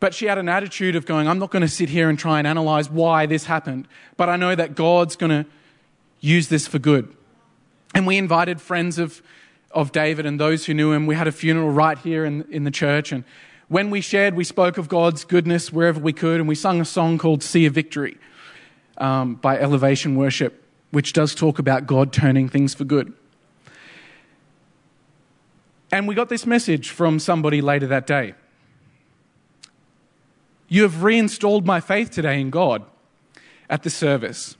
But 0.00 0.14
she 0.14 0.26
had 0.26 0.38
an 0.38 0.48
attitude 0.48 0.96
of 0.96 1.06
going, 1.06 1.28
I'm 1.28 1.38
not 1.38 1.50
going 1.50 1.62
to 1.62 1.68
sit 1.68 1.88
here 1.88 2.08
and 2.08 2.18
try 2.18 2.38
and 2.38 2.46
analyze 2.46 2.88
why 2.88 3.26
this 3.26 3.44
happened, 3.44 3.86
but 4.16 4.28
I 4.28 4.36
know 4.36 4.54
that 4.54 4.74
God's 4.74 5.16
going 5.16 5.30
to 5.44 5.50
use 6.20 6.48
this 6.48 6.66
for 6.66 6.78
good. 6.78 7.14
And 7.94 8.06
we 8.06 8.16
invited 8.16 8.60
friends 8.60 8.98
of, 8.98 9.22
of 9.70 9.92
David 9.92 10.24
and 10.24 10.40
those 10.40 10.66
who 10.66 10.74
knew 10.74 10.92
him. 10.92 11.06
We 11.06 11.14
had 11.14 11.28
a 11.28 11.32
funeral 11.32 11.70
right 11.70 11.98
here 11.98 12.24
in, 12.24 12.42
in 12.50 12.64
the 12.64 12.70
church. 12.70 13.12
And 13.12 13.24
when 13.72 13.88
we 13.88 14.02
shared, 14.02 14.34
we 14.34 14.44
spoke 14.44 14.76
of 14.76 14.86
God's 14.86 15.24
goodness 15.24 15.72
wherever 15.72 15.98
we 15.98 16.12
could. 16.12 16.40
And 16.40 16.46
we 16.46 16.54
sung 16.54 16.82
a 16.82 16.84
song 16.84 17.16
called 17.16 17.42
See 17.42 17.64
A 17.64 17.70
Victory 17.70 18.18
um, 18.98 19.36
by 19.36 19.58
Elevation 19.58 20.14
Worship, 20.14 20.62
which 20.90 21.14
does 21.14 21.34
talk 21.34 21.58
about 21.58 21.86
God 21.86 22.12
turning 22.12 22.50
things 22.50 22.74
for 22.74 22.84
good. 22.84 23.14
And 25.90 26.06
we 26.06 26.14
got 26.14 26.28
this 26.28 26.44
message 26.44 26.90
from 26.90 27.18
somebody 27.18 27.62
later 27.62 27.86
that 27.86 28.06
day. 28.06 28.34
You 30.68 30.82
have 30.82 31.02
reinstalled 31.02 31.64
my 31.64 31.80
faith 31.80 32.10
today 32.10 32.42
in 32.42 32.50
God 32.50 32.84
at 33.70 33.84
the 33.84 33.90
service. 33.90 34.58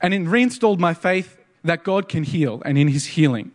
And 0.00 0.12
in 0.12 0.28
reinstalled 0.28 0.80
my 0.80 0.92
faith 0.92 1.38
that 1.62 1.84
God 1.84 2.08
can 2.08 2.24
heal 2.24 2.60
and 2.64 2.76
in 2.78 2.88
his 2.88 3.06
healing. 3.06 3.52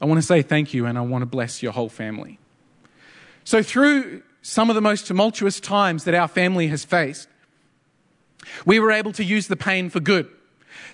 I 0.00 0.06
want 0.06 0.16
to 0.16 0.26
say 0.26 0.40
thank 0.40 0.72
you 0.72 0.86
and 0.86 0.96
I 0.96 1.02
want 1.02 1.20
to 1.20 1.26
bless 1.26 1.62
your 1.62 1.72
whole 1.72 1.90
family. 1.90 2.38
So, 3.44 3.62
through 3.62 4.22
some 4.42 4.70
of 4.70 4.74
the 4.74 4.80
most 4.80 5.06
tumultuous 5.06 5.60
times 5.60 6.04
that 6.04 6.14
our 6.14 6.28
family 6.28 6.68
has 6.68 6.84
faced, 6.84 7.28
we 8.66 8.80
were 8.80 8.90
able 8.90 9.12
to 9.12 9.24
use 9.24 9.48
the 9.48 9.56
pain 9.56 9.90
for 9.90 10.00
good. 10.00 10.28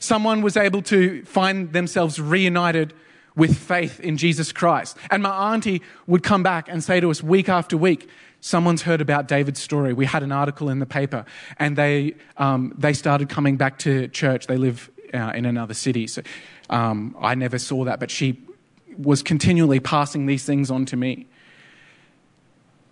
Someone 0.01 0.43
was 0.43 0.57
able 0.57 0.83
to 0.83 1.25
find 1.25 1.73
themselves 1.73 2.21
reunited 2.21 2.93
with 3.35 3.57
faith 3.57 4.01
in 4.01 4.17
Jesus 4.17 4.53
Christ. 4.53 4.97
And 5.11 5.23
my 5.23 5.55
auntie 5.55 5.83
would 6.07 6.23
come 6.23 6.43
back 6.43 6.69
and 6.69 6.83
say 6.83 7.01
to 7.01 7.11
us 7.11 7.23
week 7.23 7.49
after 7.49 7.77
week, 7.77 8.09
Someone's 8.41 8.83
heard 8.83 9.01
about 9.01 9.27
David's 9.27 9.61
story. 9.61 9.93
We 9.93 10.07
had 10.07 10.23
an 10.23 10.31
article 10.31 10.69
in 10.69 10.79
the 10.79 10.87
paper, 10.87 11.25
and 11.59 11.77
they, 11.77 12.15
um, 12.37 12.73
they 12.79 12.93
started 12.93 13.29
coming 13.29 13.57
back 13.57 13.79
to 13.81 14.07
church. 14.09 14.47
They 14.47 14.57
live 14.57 14.91
uh, 15.13 15.33
in 15.35 15.45
another 15.45 15.75
city. 15.75 16.07
So 16.07 16.23
um, 16.71 17.17
I 17.21 17.35
never 17.35 17.59
saw 17.59 17.85
that, 17.85 17.99
but 17.99 18.11
she 18.11 18.41
was 18.97 19.23
continually 19.23 19.81
passing 19.81 20.27
these 20.27 20.45
things 20.45 20.71
on 20.71 20.85
to 20.87 20.97
me. 20.97 21.27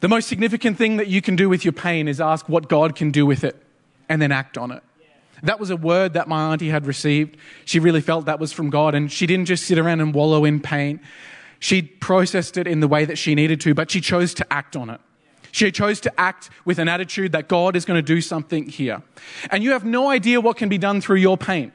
The 0.01 0.09
most 0.09 0.29
significant 0.29 0.77
thing 0.77 0.99
that 0.99 1.09
you 1.09 1.23
can 1.23 1.37
do 1.37 1.49
with 1.49 1.65
your 1.65 1.73
pain 1.73 2.07
is 2.07 2.21
ask 2.21 2.49
what 2.49 2.69
God 2.69 2.95
can 2.95 3.11
do 3.11 3.25
with 3.25 3.45
it 3.45 3.57
and 4.09 4.21
then 4.21 4.31
act 4.31 4.59
on 4.59 4.71
it. 4.71 4.83
That 5.43 5.61
was 5.61 5.71
a 5.71 5.77
word 5.77 6.15
that 6.15 6.29
my 6.29 6.53
auntie 6.53 6.71
had 6.71 6.87
received. 6.87 7.37
She 7.65 7.79
really 7.79 8.01
felt 8.01 8.27
that 8.27 8.41
was 8.41 8.53
from 8.53 8.71
God, 8.71 8.95
and 8.95 9.11
she 9.13 9.27
didn't 9.27 9.47
just 9.47 9.65
sit 9.65 9.79
around 9.79 10.01
and 10.01 10.15
wallow 10.15 10.45
in 10.45 10.61
pain. 10.61 11.01
She 11.59 11.83
processed 11.83 12.57
it 12.57 12.67
in 12.67 12.81
the 12.81 12.89
way 12.89 13.05
that 13.05 13.17
she 13.17 13.35
needed 13.35 13.61
to, 13.63 13.75
but 13.75 13.91
she 13.91 14.01
chose 14.01 14.35
to 14.35 14.53
act 14.53 14.77
on 14.77 14.91
it. 14.91 15.01
She 15.53 15.71
chose 15.73 16.01
to 16.01 16.21
act 16.21 16.51
with 16.65 16.79
an 16.79 16.89
attitude 16.89 17.33
that 17.33 17.49
God 17.49 17.77
is 17.77 17.85
going 17.85 17.97
to 17.99 18.03
do 18.03 18.21
something 18.21 18.67
here. 18.67 19.03
And 19.51 19.63
you 19.63 19.73
have 19.73 19.85
no 19.85 20.11
idea 20.11 20.41
what 20.41 20.57
can 20.57 20.69
be 20.69 20.79
done 20.79 21.01
through 21.01 21.17
your 21.17 21.39
pain. 21.39 21.73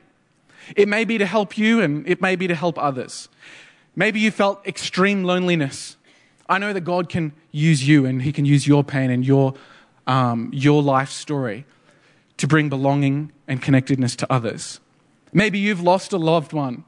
It 0.76 0.88
may 0.88 1.04
be 1.04 1.18
to 1.18 1.26
help 1.26 1.58
you, 1.58 1.82
and 1.82 2.08
it 2.08 2.22
may 2.22 2.36
be 2.36 2.48
to 2.48 2.56
help 2.56 2.78
others. 2.78 3.30
Maybe 3.96 4.20
you 4.20 4.32
felt 4.32 4.66
extreme 4.68 5.24
loneliness. 5.24 5.98
I 6.52 6.58
know 6.58 6.74
that 6.74 6.82
God 6.82 7.08
can 7.08 7.32
use 7.52 7.88
you, 7.88 8.06
and 8.06 8.22
He 8.22 8.34
can 8.34 8.44
use 8.44 8.68
your 8.68 8.84
pain 8.84 9.10
and 9.10 9.26
your, 9.26 9.54
um, 10.06 10.50
your 10.52 10.84
life 10.84 11.10
story 11.10 11.66
to 12.36 12.46
bring 12.46 12.68
belonging 12.68 13.32
and 13.48 13.62
connectedness 13.62 14.18
to 14.18 14.32
others. 14.32 14.82
Maybe 15.32 15.60
you've 15.60 15.80
lost 15.80 16.12
a 16.12 16.18
loved 16.18 16.52
one. 16.52 16.84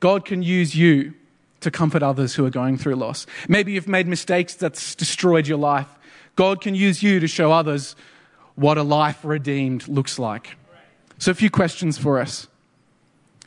God 0.00 0.24
can 0.24 0.42
use 0.42 0.74
you 0.74 1.12
to 1.60 1.70
comfort 1.70 2.02
others 2.02 2.34
who 2.34 2.46
are 2.46 2.50
going 2.50 2.78
through 2.78 2.94
loss. 2.94 3.26
Maybe 3.46 3.72
you've 3.72 3.88
made 3.88 4.06
mistakes 4.06 4.54
that's 4.54 4.94
destroyed 4.94 5.46
your 5.46 5.58
life. 5.58 5.88
God 6.34 6.62
can 6.62 6.74
use 6.74 7.02
you 7.02 7.20
to 7.20 7.28
show 7.28 7.52
others 7.52 7.96
what 8.54 8.78
a 8.78 8.82
life 8.82 9.22
redeemed 9.22 9.86
looks 9.86 10.18
like. 10.18 10.56
So, 11.18 11.30
a 11.30 11.34
few 11.34 11.50
questions 11.50 11.98
for 11.98 12.20
us. 12.20 12.46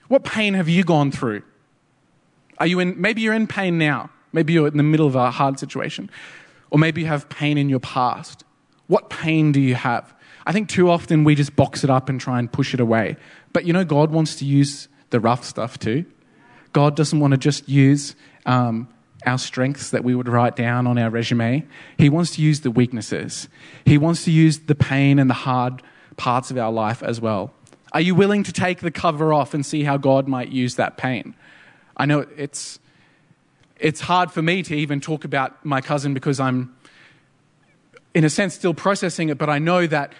What 0.07 0.23
pain 0.23 0.53
have 0.53 0.69
you 0.69 0.83
gone 0.83 1.11
through? 1.11 1.41
Are 2.59 2.67
you 2.67 2.79
in, 2.79 3.01
maybe 3.01 3.21
you're 3.21 3.33
in 3.33 3.47
pain 3.47 3.79
now. 3.79 4.11
Maybe 4.37 4.53
you're 4.53 4.67
in 4.67 4.77
the 4.77 4.83
middle 4.83 5.07
of 5.07 5.15
a 5.15 5.31
hard 5.31 5.57
situation. 5.57 6.11
Or 6.69 6.77
maybe 6.77 7.01
you 7.01 7.07
have 7.07 7.27
pain 7.27 7.57
in 7.57 7.69
your 7.69 7.79
past. 7.79 8.43
What 8.85 9.09
pain 9.09 9.51
do 9.51 9.59
you 9.59 9.73
have? 9.73 10.13
I 10.45 10.51
think 10.51 10.69
too 10.69 10.91
often 10.91 11.23
we 11.23 11.33
just 11.33 11.55
box 11.55 11.83
it 11.83 11.89
up 11.89 12.07
and 12.07 12.21
try 12.21 12.37
and 12.37 12.51
push 12.51 12.75
it 12.75 12.79
away. 12.79 13.17
But 13.51 13.65
you 13.65 13.73
know, 13.73 13.83
God 13.83 14.11
wants 14.11 14.35
to 14.35 14.45
use 14.45 14.89
the 15.09 15.19
rough 15.19 15.43
stuff 15.43 15.79
too. 15.79 16.05
God 16.71 16.95
doesn't 16.95 17.19
want 17.19 17.31
to 17.31 17.37
just 17.39 17.67
use 17.67 18.15
um, 18.45 18.87
our 19.25 19.39
strengths 19.39 19.89
that 19.89 20.03
we 20.03 20.13
would 20.13 20.27
write 20.27 20.55
down 20.55 20.85
on 20.85 20.99
our 20.99 21.09
resume. 21.09 21.65
He 21.97 22.07
wants 22.07 22.35
to 22.35 22.43
use 22.43 22.59
the 22.59 22.69
weaknesses. 22.69 23.49
He 23.85 23.97
wants 23.97 24.23
to 24.25 24.31
use 24.31 24.59
the 24.59 24.75
pain 24.75 25.17
and 25.17 25.31
the 25.31 25.41
hard 25.49 25.81
parts 26.15 26.51
of 26.51 26.59
our 26.59 26.71
life 26.71 27.01
as 27.01 27.19
well. 27.19 27.55
Are 27.91 28.01
you 28.01 28.13
willing 28.13 28.43
to 28.43 28.53
take 28.53 28.81
the 28.81 28.91
cover 28.91 29.33
off 29.33 29.55
and 29.55 29.65
see 29.65 29.81
how 29.81 29.97
God 29.97 30.27
might 30.27 30.49
use 30.49 30.75
that 30.75 30.95
pain? 30.95 31.33
I 31.97 32.05
know 32.05 32.27
it's, 32.37 32.77
it's 33.79 34.01
hard 34.01 34.31
for 34.31 34.41
me 34.41 34.63
to 34.63 34.75
even 34.75 35.01
talk 35.01 35.23
about 35.23 35.63
my 35.65 35.81
cousin 35.81 36.13
because 36.13 36.39
I'm, 36.39 36.75
in 38.13 38.23
a 38.23 38.29
sense, 38.29 38.53
still 38.53 38.73
processing 38.73 39.29
it, 39.29 39.37
but 39.37 39.49
I 39.49 39.59
know 39.59 39.87
that 39.87 40.13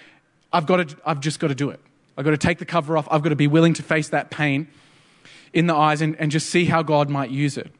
I've, 0.54 0.66
got 0.66 0.90
to, 0.90 0.98
I've 1.06 1.20
just 1.20 1.40
got 1.40 1.48
to 1.48 1.56
do 1.56 1.70
it. 1.70 1.80
I've 2.18 2.26
got 2.26 2.32
to 2.32 2.38
take 2.38 2.60
the 2.60 2.66
cover 2.66 2.98
off. 2.98 3.08
I've 3.12 3.22
got 3.22 3.30
to 3.30 3.36
be 3.36 3.48
willing 3.48 3.74
to 3.76 3.84
face 3.84 4.10
that 4.10 4.32
pain 4.32 4.68
in 5.54 5.68
the 5.68 5.76
eyes 5.76 6.02
and, 6.02 6.16
and 6.20 6.32
just 6.32 6.50
see 6.50 6.66
how 6.66 6.84
God 6.84 7.10
might 7.10 7.30
use 7.30 7.58
it. 7.58 7.72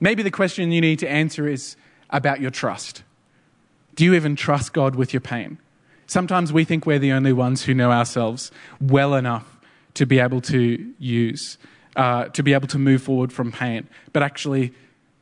Maybe 0.00 0.22
the 0.22 0.30
question 0.30 0.70
you 0.70 0.80
need 0.80 0.98
to 0.98 1.08
answer 1.08 1.48
is 1.48 1.76
about 2.10 2.40
your 2.40 2.50
trust. 2.50 3.02
Do 3.94 4.04
you 4.04 4.14
even 4.14 4.36
trust 4.36 4.72
God 4.72 4.96
with 4.96 5.12
your 5.12 5.20
pain? 5.20 5.58
Sometimes 6.06 6.52
we 6.52 6.64
think 6.64 6.84
we're 6.84 6.98
the 6.98 7.12
only 7.12 7.32
ones 7.32 7.64
who 7.64 7.74
know 7.74 7.90
ourselves 7.90 8.50
well 8.80 9.14
enough 9.14 9.58
to 9.94 10.04
be 10.04 10.18
able 10.18 10.40
to 10.42 10.92
use, 10.98 11.56
uh, 11.96 12.26
to 12.26 12.42
be 12.42 12.52
able 12.52 12.68
to 12.68 12.78
move 12.78 13.02
forward 13.02 13.32
from 13.32 13.52
pain. 13.52 13.88
But 14.12 14.22
actually, 14.22 14.72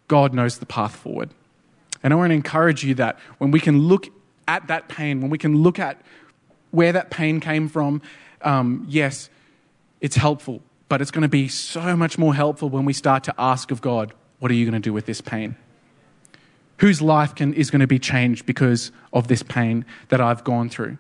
God 0.09 0.35
knows 0.35 0.59
the 0.59 0.67
path 0.67 0.97
forward. 0.97 1.31
And 2.03 2.13
I 2.13 2.17
want 2.17 2.31
to 2.31 2.35
encourage 2.35 2.85
you 2.85 2.95
that 2.97 3.19
when 3.39 3.51
we 3.51 3.61
can 3.61 3.79
look 3.81 4.09
at 4.49 4.67
that 4.69 4.89
pain, 4.89 5.21
when 5.21 5.31
we 5.31 5.39
can 5.39 5.63
look 5.63 5.79
at 5.79 6.01
where 6.71 6.93
that 6.93 7.11
pain 7.11 7.41
came 7.41 7.69
from, 7.69 8.03
um, 8.43 8.87
yes, 8.89 9.31
it's 10.01 10.17
helpful, 10.17 10.61
but 10.89 11.01
it's 11.01 11.11
going 11.11 11.23
to 11.23 11.29
be 11.29 11.49
so 11.49 11.97
much 11.97 12.19
more 12.19 12.35
helpful 12.35 12.69
when 12.69 12.85
we 12.85 12.93
start 12.93 13.25
to 13.25 13.35
ask 13.39 13.71
of 13.71 13.81
God, 13.81 14.13
what 14.41 14.51
are 14.51 14.55
you 14.55 14.65
going 14.65 14.81
to 14.81 14.85
do 14.85 14.93
with 14.93 15.07
this 15.07 15.21
pain? 15.21 15.55
Whose 16.79 17.01
life 17.01 17.35
can, 17.37 17.55
is 17.55 17.71
going 17.71 17.81
to 17.81 17.87
be 17.87 18.01
changed 18.01 18.45
because 18.45 18.91
of 19.13 19.29
this 19.29 19.45
pain 19.45 19.85
that 20.09 20.21
I've 20.21 20.43
gone 20.43 20.69
through? 20.69 20.99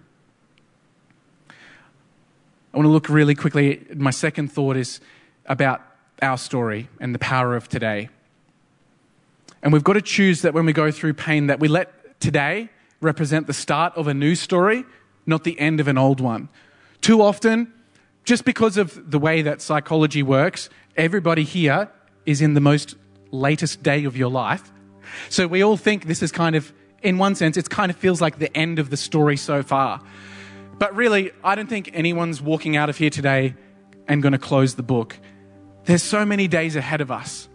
I 2.72 2.76
want 2.76 2.86
to 2.86 2.90
look 2.90 3.08
really 3.08 3.34
quickly. 3.34 3.84
My 3.94 4.12
second 4.12 4.52
thought 4.52 4.76
is 4.76 5.00
about 5.46 5.82
our 6.20 6.38
story 6.38 6.88
and 7.00 7.14
the 7.14 7.18
power 7.18 7.56
of 7.56 7.68
today. 7.68 8.08
And 9.62 9.72
we've 9.72 9.84
got 9.84 9.94
to 9.94 10.02
choose 10.02 10.42
that 10.42 10.54
when 10.54 10.66
we 10.66 10.72
go 10.72 10.90
through 10.90 11.14
pain, 11.14 11.46
that 11.46 11.60
we 11.60 11.68
let 11.68 12.20
today 12.20 12.68
represent 13.00 13.46
the 13.46 13.52
start 13.52 13.92
of 13.96 14.06
a 14.06 14.14
new 14.14 14.34
story, 14.34 14.84
not 15.26 15.44
the 15.44 15.58
end 15.58 15.80
of 15.80 15.88
an 15.88 15.98
old 15.98 16.20
one. 16.20 16.48
Too 17.00 17.20
often, 17.20 17.72
just 18.24 18.44
because 18.44 18.76
of 18.76 19.10
the 19.10 19.18
way 19.18 19.42
that 19.42 19.60
psychology 19.60 20.22
works, 20.22 20.68
everybody 20.96 21.42
here 21.42 21.90
is 22.24 22.40
in 22.40 22.54
the 22.54 22.60
most 22.60 22.94
latest 23.30 23.82
day 23.82 24.04
of 24.04 24.16
your 24.16 24.30
life. 24.30 24.72
So 25.28 25.46
we 25.46 25.62
all 25.62 25.76
think 25.76 26.06
this 26.06 26.22
is 26.22 26.30
kind 26.30 26.54
of, 26.54 26.72
in 27.02 27.18
one 27.18 27.34
sense, 27.34 27.56
it 27.56 27.68
kind 27.68 27.90
of 27.90 27.96
feels 27.96 28.20
like 28.20 28.38
the 28.38 28.56
end 28.56 28.78
of 28.78 28.90
the 28.90 28.96
story 28.96 29.36
so 29.36 29.62
far. 29.62 30.00
But 30.78 30.94
really, 30.94 31.32
I 31.42 31.54
don't 31.54 31.68
think 31.68 31.90
anyone's 31.92 32.40
walking 32.40 32.76
out 32.76 32.88
of 32.88 32.98
here 32.98 33.10
today 33.10 33.54
and 34.08 34.22
going 34.22 34.32
to 34.32 34.38
close 34.38 34.74
the 34.74 34.82
book. 34.82 35.18
There's 35.84 36.02
so 36.02 36.24
many 36.24 36.48
days 36.48 36.76
ahead 36.76 37.00
of 37.00 37.10
us. 37.10 37.48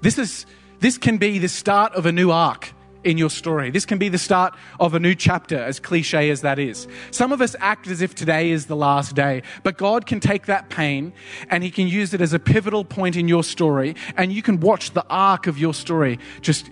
This, 0.00 0.18
is, 0.18 0.46
this 0.80 0.96
can 0.98 1.18
be 1.18 1.38
the 1.38 1.48
start 1.48 1.94
of 1.94 2.06
a 2.06 2.12
new 2.12 2.30
arc 2.30 2.72
in 3.04 3.18
your 3.18 3.30
story. 3.30 3.70
This 3.70 3.86
can 3.86 3.98
be 3.98 4.08
the 4.08 4.18
start 4.18 4.54
of 4.78 4.94
a 4.94 5.00
new 5.00 5.14
chapter, 5.14 5.58
as 5.58 5.80
cliche 5.80 6.30
as 6.30 6.42
that 6.42 6.58
is. 6.58 6.86
Some 7.10 7.32
of 7.32 7.40
us 7.40 7.56
act 7.60 7.86
as 7.86 8.02
if 8.02 8.14
today 8.14 8.50
is 8.50 8.66
the 8.66 8.76
last 8.76 9.14
day, 9.14 9.42
but 9.62 9.78
God 9.78 10.06
can 10.06 10.20
take 10.20 10.46
that 10.46 10.68
pain 10.68 11.12
and 11.48 11.62
He 11.62 11.70
can 11.70 11.86
use 11.86 12.14
it 12.14 12.20
as 12.20 12.32
a 12.32 12.38
pivotal 12.38 12.84
point 12.84 13.16
in 13.16 13.28
your 13.28 13.44
story, 13.44 13.94
and 14.16 14.32
you 14.32 14.42
can 14.42 14.60
watch 14.60 14.92
the 14.92 15.04
arc 15.08 15.46
of 15.46 15.58
your 15.58 15.74
story 15.74 16.18
just, 16.40 16.70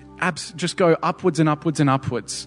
just 0.57 0.77
go 0.77 0.97
upwards 1.03 1.39
and 1.39 1.49
upwards 1.49 1.81
and 1.81 1.89
upwards. 1.89 2.47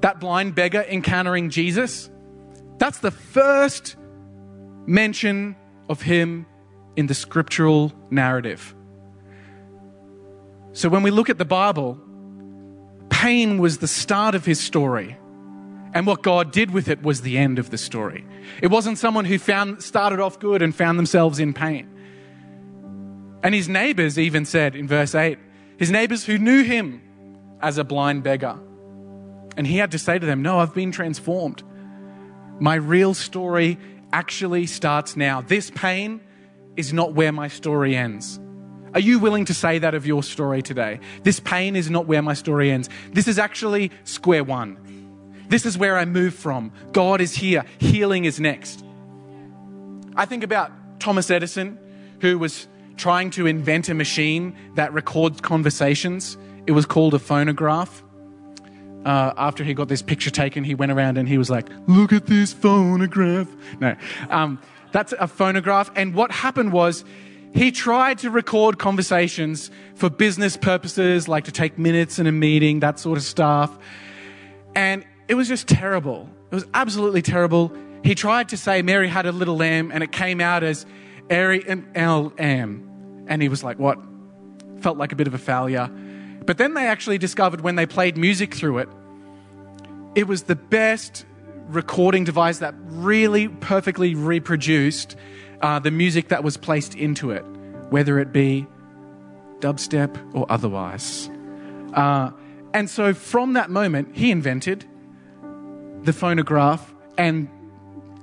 That 0.00 0.20
blind 0.20 0.54
beggar 0.54 0.82
encountering 0.82 1.48
Jesus, 1.48 2.10
that's 2.78 2.98
the 2.98 3.10
first 3.10 3.96
mention 4.86 5.56
of 5.88 6.02
Him 6.02 6.46
in 6.96 7.06
the 7.06 7.14
scriptural 7.14 7.92
narrative. 8.10 8.74
So 10.72 10.88
when 10.88 11.02
we 11.02 11.10
look 11.10 11.30
at 11.30 11.38
the 11.38 11.44
Bible, 11.44 12.00
pain 13.08 13.58
was 13.58 13.78
the 13.78 13.88
start 13.88 14.34
of 14.34 14.44
his 14.44 14.60
story. 14.60 15.16
And 15.94 16.06
what 16.06 16.22
God 16.22 16.50
did 16.50 16.72
with 16.72 16.88
it 16.88 17.02
was 17.02 17.20
the 17.20 17.38
end 17.38 17.60
of 17.60 17.70
the 17.70 17.78
story. 17.78 18.24
It 18.60 18.66
wasn't 18.66 18.98
someone 18.98 19.24
who 19.24 19.38
found, 19.38 19.82
started 19.82 20.18
off 20.18 20.40
good 20.40 20.60
and 20.60 20.74
found 20.74 20.98
themselves 20.98 21.38
in 21.38 21.54
pain. 21.54 21.88
And 23.44 23.54
his 23.54 23.68
neighbors 23.68 24.18
even 24.18 24.44
said 24.44 24.74
in 24.74 24.88
verse 24.88 25.14
8, 25.14 25.38
his 25.76 25.90
neighbors 25.90 26.24
who 26.24 26.38
knew 26.38 26.64
him 26.64 27.00
as 27.60 27.78
a 27.78 27.84
blind 27.84 28.24
beggar. 28.24 28.58
And 29.56 29.66
he 29.66 29.76
had 29.76 29.92
to 29.92 29.98
say 29.98 30.18
to 30.18 30.26
them, 30.26 30.42
No, 30.42 30.58
I've 30.58 30.74
been 30.74 30.90
transformed. 30.90 31.62
My 32.58 32.74
real 32.74 33.14
story 33.14 33.78
actually 34.12 34.66
starts 34.66 35.16
now. 35.16 35.40
This 35.40 35.70
pain 35.70 36.20
is 36.76 36.92
not 36.92 37.14
where 37.14 37.32
my 37.32 37.48
story 37.48 37.96
ends. 37.96 38.40
Are 38.94 39.00
you 39.00 39.18
willing 39.18 39.44
to 39.46 39.54
say 39.54 39.78
that 39.80 39.94
of 39.94 40.06
your 40.06 40.22
story 40.22 40.62
today? 40.62 41.00
This 41.24 41.40
pain 41.40 41.74
is 41.74 41.90
not 41.90 42.06
where 42.06 42.22
my 42.22 42.34
story 42.34 42.70
ends. 42.70 42.88
This 43.12 43.26
is 43.26 43.38
actually 43.38 43.90
square 44.04 44.44
one. 44.44 44.78
This 45.48 45.66
is 45.66 45.76
where 45.76 45.98
I 45.98 46.04
move 46.04 46.34
from. 46.34 46.72
God 46.92 47.20
is 47.20 47.34
here. 47.34 47.64
Healing 47.78 48.24
is 48.24 48.38
next. 48.38 48.84
I 50.16 50.26
think 50.26 50.44
about 50.44 50.70
Thomas 51.00 51.30
Edison, 51.30 51.78
who 52.20 52.38
was 52.38 52.68
trying 52.96 53.30
to 53.30 53.46
invent 53.46 53.88
a 53.88 53.94
machine 53.94 54.56
that 54.76 54.92
records 54.92 55.40
conversations. 55.40 56.38
It 56.66 56.72
was 56.72 56.86
called 56.86 57.14
a 57.14 57.18
phonograph. 57.18 58.02
Uh, 59.04 59.34
after 59.36 59.64
he 59.64 59.74
got 59.74 59.88
this 59.88 60.00
picture 60.02 60.30
taken, 60.30 60.64
he 60.64 60.74
went 60.74 60.90
around 60.90 61.18
and 61.18 61.28
he 61.28 61.36
was 61.36 61.50
like, 61.50 61.68
Look 61.86 62.12
at 62.12 62.26
this 62.26 62.52
phonograph. 62.52 63.48
No, 63.80 63.96
um, 64.30 64.58
that's 64.94 65.12
a 65.18 65.26
phonograph. 65.26 65.90
And 65.96 66.14
what 66.14 66.30
happened 66.30 66.72
was 66.72 67.04
he 67.52 67.72
tried 67.72 68.18
to 68.18 68.30
record 68.30 68.78
conversations 68.78 69.68
for 69.96 70.08
business 70.08 70.56
purposes, 70.56 71.26
like 71.26 71.44
to 71.44 71.52
take 71.52 71.76
minutes 71.76 72.20
in 72.20 72.28
a 72.28 72.32
meeting, 72.32 72.78
that 72.78 73.00
sort 73.00 73.18
of 73.18 73.24
stuff. 73.24 73.76
And 74.76 75.04
it 75.26 75.34
was 75.34 75.48
just 75.48 75.66
terrible. 75.66 76.28
It 76.52 76.54
was 76.54 76.64
absolutely 76.74 77.22
terrible. 77.22 77.72
He 78.04 78.14
tried 78.14 78.50
to 78.50 78.56
say 78.56 78.82
Mary 78.82 79.08
had 79.08 79.26
a 79.26 79.32
little 79.32 79.56
lamb, 79.56 79.90
and 79.92 80.04
it 80.04 80.12
came 80.12 80.40
out 80.40 80.62
as 80.62 80.86
Ari 81.28 81.64
and 81.66 81.88
L 81.96 82.32
am. 82.38 83.24
And 83.26 83.42
he 83.42 83.48
was 83.48 83.64
like, 83.64 83.80
what? 83.80 83.98
Felt 84.78 84.96
like 84.96 85.10
a 85.10 85.16
bit 85.16 85.26
of 85.26 85.34
a 85.34 85.38
failure. 85.38 85.90
But 86.46 86.56
then 86.56 86.74
they 86.74 86.86
actually 86.86 87.18
discovered 87.18 87.62
when 87.62 87.74
they 87.74 87.86
played 87.86 88.16
music 88.16 88.54
through 88.54 88.78
it, 88.78 88.88
it 90.14 90.28
was 90.28 90.44
the 90.44 90.54
best 90.54 91.26
recording 91.68 92.24
device 92.24 92.58
that 92.58 92.74
really 92.78 93.48
perfectly 93.48 94.14
reproduced 94.14 95.16
uh, 95.62 95.78
the 95.78 95.90
music 95.90 96.28
that 96.28 96.44
was 96.44 96.56
placed 96.56 96.94
into 96.94 97.30
it, 97.30 97.42
whether 97.90 98.18
it 98.18 98.32
be 98.32 98.66
dubstep 99.60 100.34
or 100.34 100.46
otherwise. 100.50 101.30
Uh, 101.94 102.30
and 102.72 102.90
so 102.90 103.14
from 103.14 103.54
that 103.54 103.70
moment, 103.70 104.16
he 104.16 104.30
invented 104.30 104.84
the 106.02 106.12
phonograph 106.12 106.92
and 107.16 107.48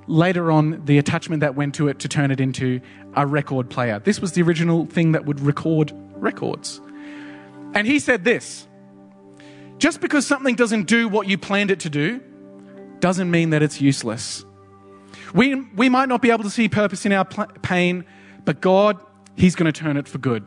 later 0.06 0.50
on 0.52 0.84
the 0.84 0.98
attachment 0.98 1.40
that 1.40 1.54
went 1.54 1.74
to 1.74 1.88
it 1.88 1.98
to 2.00 2.08
turn 2.08 2.30
it 2.30 2.40
into 2.40 2.80
a 3.16 3.26
record 3.26 3.70
player. 3.70 3.98
This 3.98 4.20
was 4.20 4.32
the 4.32 4.42
original 4.42 4.86
thing 4.86 5.12
that 5.12 5.24
would 5.24 5.40
record 5.40 5.92
records. 6.14 6.80
And 7.74 7.86
he 7.86 7.98
said 7.98 8.24
this 8.24 8.66
just 9.78 10.00
because 10.00 10.26
something 10.26 10.54
doesn't 10.54 10.84
do 10.84 11.08
what 11.08 11.26
you 11.26 11.36
planned 11.36 11.70
it 11.70 11.80
to 11.80 11.90
do 11.90 12.20
doesn't 13.02 13.30
mean 13.30 13.50
that 13.50 13.62
it's 13.62 13.80
useless. 13.80 14.44
We, 15.34 15.56
we 15.56 15.88
might 15.88 16.08
not 16.08 16.22
be 16.22 16.30
able 16.30 16.44
to 16.44 16.50
see 16.50 16.68
purpose 16.68 17.04
in 17.04 17.12
our 17.12 17.24
pain, 17.24 18.04
but 18.44 18.62
God, 18.62 18.98
He's 19.36 19.56
going 19.56 19.70
to 19.70 19.78
turn 19.78 19.96
it 19.96 20.08
for 20.08 20.18
good. 20.18 20.44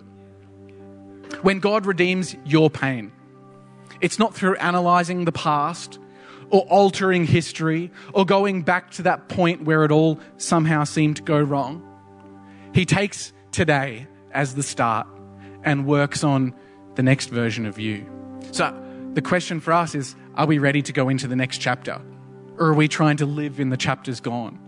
When 1.41 1.60
God 1.60 1.86
redeems 1.86 2.36
your 2.46 2.70
pain, 2.70 3.12
it's 4.00 4.18
not 4.18 4.34
through 4.34 4.56
analyzing 4.56 5.26
the 5.26 5.32
past 5.32 6.00
or 6.50 6.62
altering 6.62 7.26
history 7.26 7.91
or 8.13 8.26
going 8.26 8.62
back 8.62 8.91
to 8.91 9.04
that 9.04 9.28
point 9.28 9.65
where 9.65 9.84
it 9.84 9.91
all 9.91 10.20
somehow 10.38 10.86
seemed 10.86 11.18
to 11.18 11.24
go 11.24 11.39
wrong. 11.39 11.84
He 12.74 12.86
takes 12.86 13.34
today 13.52 14.08
as 14.32 14.56
the 14.56 14.63
start 14.63 15.08
and 15.63 15.86
works 15.86 16.24
on 16.24 16.54
the 16.96 17.04
next 17.04 17.30
version 17.30 17.65
of 17.65 17.80
you. 17.80 18.06
So 18.52 18.74
the 19.13 19.22
question 19.22 19.60
for 19.60 19.74
us 19.74 19.94
is 19.94 20.15
are 20.36 20.46
we 20.46 20.58
ready 20.58 20.82
to 20.84 20.94
go 20.94 21.10
into 21.10 21.28
the 21.28 21.36
next 21.36 21.58
chapter? 21.58 22.02
Or 22.58 22.68
are 22.68 22.74
we 22.74 22.88
trying 22.88 23.18
to 23.18 23.26
live 23.26 23.60
in 23.60 23.70
the 23.70 23.78
chapters 23.78 24.20
gone? 24.20 24.60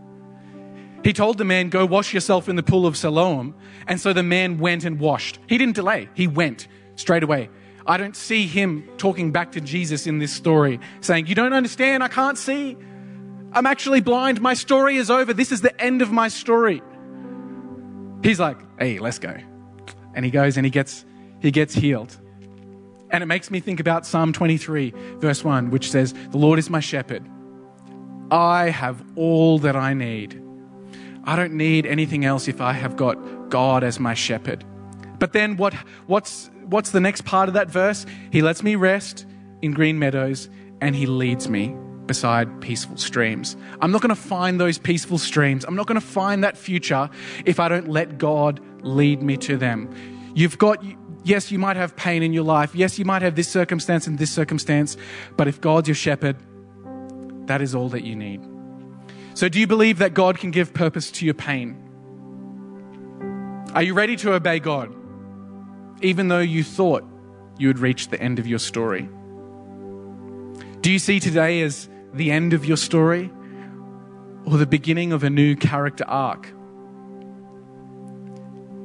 He 1.04 1.14
told 1.14 1.38
the 1.38 1.46
man, 1.46 1.70
Go 1.70 1.86
wash 1.86 2.14
yourself 2.14 2.50
in 2.50 2.56
the 2.56 2.64
pool 2.64 2.86
of 2.86 2.98
Siloam. 2.98 3.56
And 3.88 4.00
so 4.00 4.14
the 4.14 4.24
man 4.24 4.58
went 4.58 4.84
and 4.84 5.00
washed. 5.00 5.40
He 5.48 5.58
didn't 5.58 5.76
delay, 5.76 6.10
he 6.14 6.28
went 6.28 6.68
straight 6.96 7.24
away. 7.24 7.50
I 7.86 7.96
don't 7.96 8.16
see 8.18 8.48
him 8.48 8.88
talking 8.98 9.32
back 9.32 9.54
to 9.54 9.62
Jesus 9.62 10.08
in 10.08 10.20
this 10.20 10.34
story, 10.34 10.80
saying, 11.00 11.28
You 11.28 11.36
don't 11.36 11.54
understand, 11.54 12.04
I 12.04 12.10
can't 12.10 12.38
see. 12.38 12.76
I'm 13.54 13.66
actually 13.66 14.02
blind. 14.02 14.42
My 14.42 14.54
story 14.54 14.98
is 14.98 15.10
over. 15.10 15.34
This 15.34 15.54
is 15.54 15.62
the 15.62 15.80
end 15.82 16.02
of 16.02 16.12
my 16.12 16.28
story. 16.28 16.82
He's 18.22 18.40
like, 18.40 18.58
Hey, 18.78 19.00
let's 19.00 19.20
go. 19.20 19.36
And 20.14 20.26
he 20.26 20.32
goes 20.32 20.58
and 20.58 20.66
he 20.66 20.70
gets 20.70 21.06
he 21.40 21.52
gets 21.52 21.74
healed. 21.74 22.18
And 23.10 23.24
it 23.24 23.28
makes 23.28 23.50
me 23.50 23.62
think 23.62 23.80
about 23.80 24.06
Psalm 24.06 24.34
23, 24.34 24.94
verse 25.20 25.44
1, 25.44 25.70
which 25.70 25.90
says, 25.90 26.14
The 26.32 26.38
Lord 26.38 26.60
is 26.60 26.70
my 26.70 26.82
shepherd. 26.82 27.24
I 28.32 28.70
have 28.70 29.04
all 29.16 29.60
that 29.60 29.76
I 29.76 29.94
need. 29.94 30.42
I 31.24 31.36
don't 31.36 31.54
need 31.54 31.86
anything 31.86 32.26
else 32.26 32.48
if 32.48 32.62
I 32.62 32.74
have 32.74 32.96
got 32.96 33.50
God 33.50 33.84
as 33.84 34.00
my 34.00 34.14
shepherd. 34.14 34.64
But 35.20 35.34
then 35.34 35.58
what, 35.58 35.74
what's, 36.06 36.50
what's 36.66 36.92
the 36.92 37.00
next 37.00 37.26
part 37.26 37.48
of 37.48 37.54
that 37.56 37.70
verse? 37.70 38.06
He 38.32 38.42
lets 38.42 38.64
me 38.64 38.76
rest 38.76 39.26
in 39.62 39.72
green 39.72 40.00
meadows 40.00 40.50
and 40.82 40.96
he 40.96 41.06
leads 41.06 41.50
me 41.50 41.76
beside 42.06 42.62
peaceful 42.62 42.98
streams. 42.98 43.58
I'm 43.82 43.92
not 43.92 44.02
going 44.02 44.16
to 44.16 44.16
find 44.16 44.60
those 44.60 44.78
peaceful 44.78 45.18
streams. 45.18 45.66
I'm 45.66 45.76
not 45.76 45.88
going 45.88 46.00
to 46.00 46.06
find 46.06 46.44
that 46.44 46.58
future 46.58 47.10
if 47.46 47.60
I 47.60 47.68
don't 47.68 47.90
let 47.90 48.18
God 48.18 48.62
lead 48.82 49.22
me 49.22 49.38
to 49.38 49.58
them. 49.58 49.94
You've 50.34 50.58
got, 50.58 50.84
yes, 51.24 51.52
you 51.52 51.60
might 51.60 51.76
have 51.76 51.96
pain 51.96 52.24
in 52.24 52.32
your 52.32 52.46
life. 52.46 52.76
Yes, 52.76 52.98
you 52.98 53.06
might 53.06 53.22
have 53.22 53.36
this 53.36 53.50
circumstance 53.50 54.08
and 54.08 54.18
this 54.18 54.32
circumstance. 54.32 54.96
But 55.36 55.48
if 55.48 55.60
God's 55.60 55.88
your 55.90 55.96
shepherd, 55.96 56.38
that 57.48 57.62
is 57.62 57.74
all 57.76 57.90
that 57.90 58.04
you 58.04 58.16
need. 58.16 58.42
So, 59.34 59.50
do 59.50 59.60
you 59.60 59.68
believe 59.68 60.00
that 60.00 60.14
God 60.14 60.38
can 60.38 60.52
give 60.52 60.74
purpose 60.74 61.12
to 61.12 61.26
your 61.26 61.34
pain? 61.34 61.84
Are 63.74 63.84
you 63.84 63.94
ready 63.94 64.16
to 64.18 64.34
obey 64.34 64.60
God, 64.60 64.94
even 66.02 66.28
though 66.28 66.40
you 66.40 66.64
thought 66.64 67.04
you 67.58 67.68
had 67.68 67.80
reached 67.80 68.12
the 68.12 68.22
end 68.22 68.40
of 68.40 68.48
your 68.48 68.60
story? 68.60 69.08
Do 70.82 70.92
you 70.92 71.00
see 71.00 71.20
today 71.20 71.62
as 71.62 71.90
the 72.14 72.32
end 72.32 72.54
of 72.54 72.66
your 72.66 72.78
story 72.78 73.30
or 74.46 74.58
the 74.58 74.66
beginning 74.66 75.12
of 75.12 75.24
a 75.24 75.30
new 75.30 75.56
character 75.56 76.06
arc? 76.08 76.48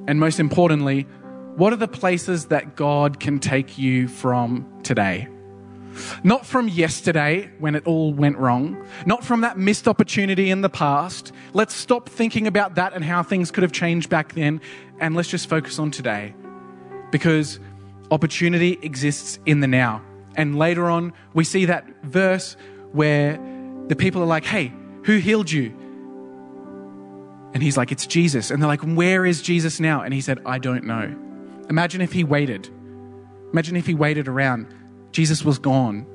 And 0.07 0.19
most 0.19 0.41
importantly, 0.41 1.07
what 1.57 1.73
are 1.73 1.77
the 1.77 1.89
places 1.89 2.47
that 2.47 2.77
God 2.77 3.21
can 3.21 3.39
take 3.39 3.79
you 3.79 4.09
from 4.09 4.67
today? 4.83 5.29
Not 6.25 6.47
from 6.47 6.69
yesterday 6.69 7.51
when 7.59 7.75
it 7.75 7.87
all 7.87 8.13
went 8.13 8.39
wrong, 8.39 8.87
not 9.07 9.25
from 9.25 9.43
that 9.43 9.59
missed 9.59 9.89
opportunity 9.89 10.51
in 10.51 10.61
the 10.61 10.69
past. 10.69 11.33
Let's 11.53 11.75
stop 11.75 12.09
thinking 12.09 12.47
about 12.47 12.77
that 12.77 12.93
and 12.93 13.05
how 13.05 13.23
things 13.23 13.51
could 13.51 13.63
have 13.63 13.73
changed 13.73 14.09
back 14.09 14.35
then, 14.35 14.61
and 15.01 15.15
let's 15.15 15.29
just 15.29 15.49
focus 15.49 15.79
on 15.79 15.91
today. 15.91 16.35
Because 17.11 17.61
opportunity 18.11 18.79
exists 18.83 19.39
in 19.47 19.61
the 19.61 19.67
now. 19.67 20.03
And 20.35 20.57
later 20.59 20.89
on, 20.89 21.13
we 21.35 21.45
see 21.45 21.67
that 21.67 21.87
verse 22.03 22.57
where 22.93 23.39
the 23.89 23.97
people 23.97 24.23
are 24.23 24.27
like, 24.27 24.45
hey, 24.45 24.73
who 25.05 25.19
healed 25.19 25.51
you? 25.51 25.75
And 27.55 27.63
he's 27.63 27.77
like, 27.77 27.93
it's 27.93 28.07
Jesus. 28.07 28.51
And 28.51 28.63
they're 28.63 28.69
like, 28.69 28.81
where 28.81 29.27
is 29.27 29.43
Jesus 29.43 29.79
now? 29.79 30.03
And 30.03 30.15
he 30.15 30.23
said, 30.23 30.41
I 30.47 30.59
don't 30.59 30.85
know. 30.85 31.15
Imagine 31.69 32.01
if 32.01 32.13
he 32.13 32.25
waited. 32.25 32.71
Imagine 33.53 33.77
if 33.77 33.87
he 33.87 33.95
waited 33.95 34.27
around. 34.27 34.67
Jesus 35.13 35.45
was 35.45 35.59
gone. 35.59 36.07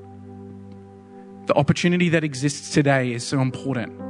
The 1.45 1.55
opportunity 1.55 2.09
that 2.09 2.23
exists 2.23 2.73
today 2.73 3.13
is 3.13 3.25
so 3.25 3.39
important. 3.39 4.06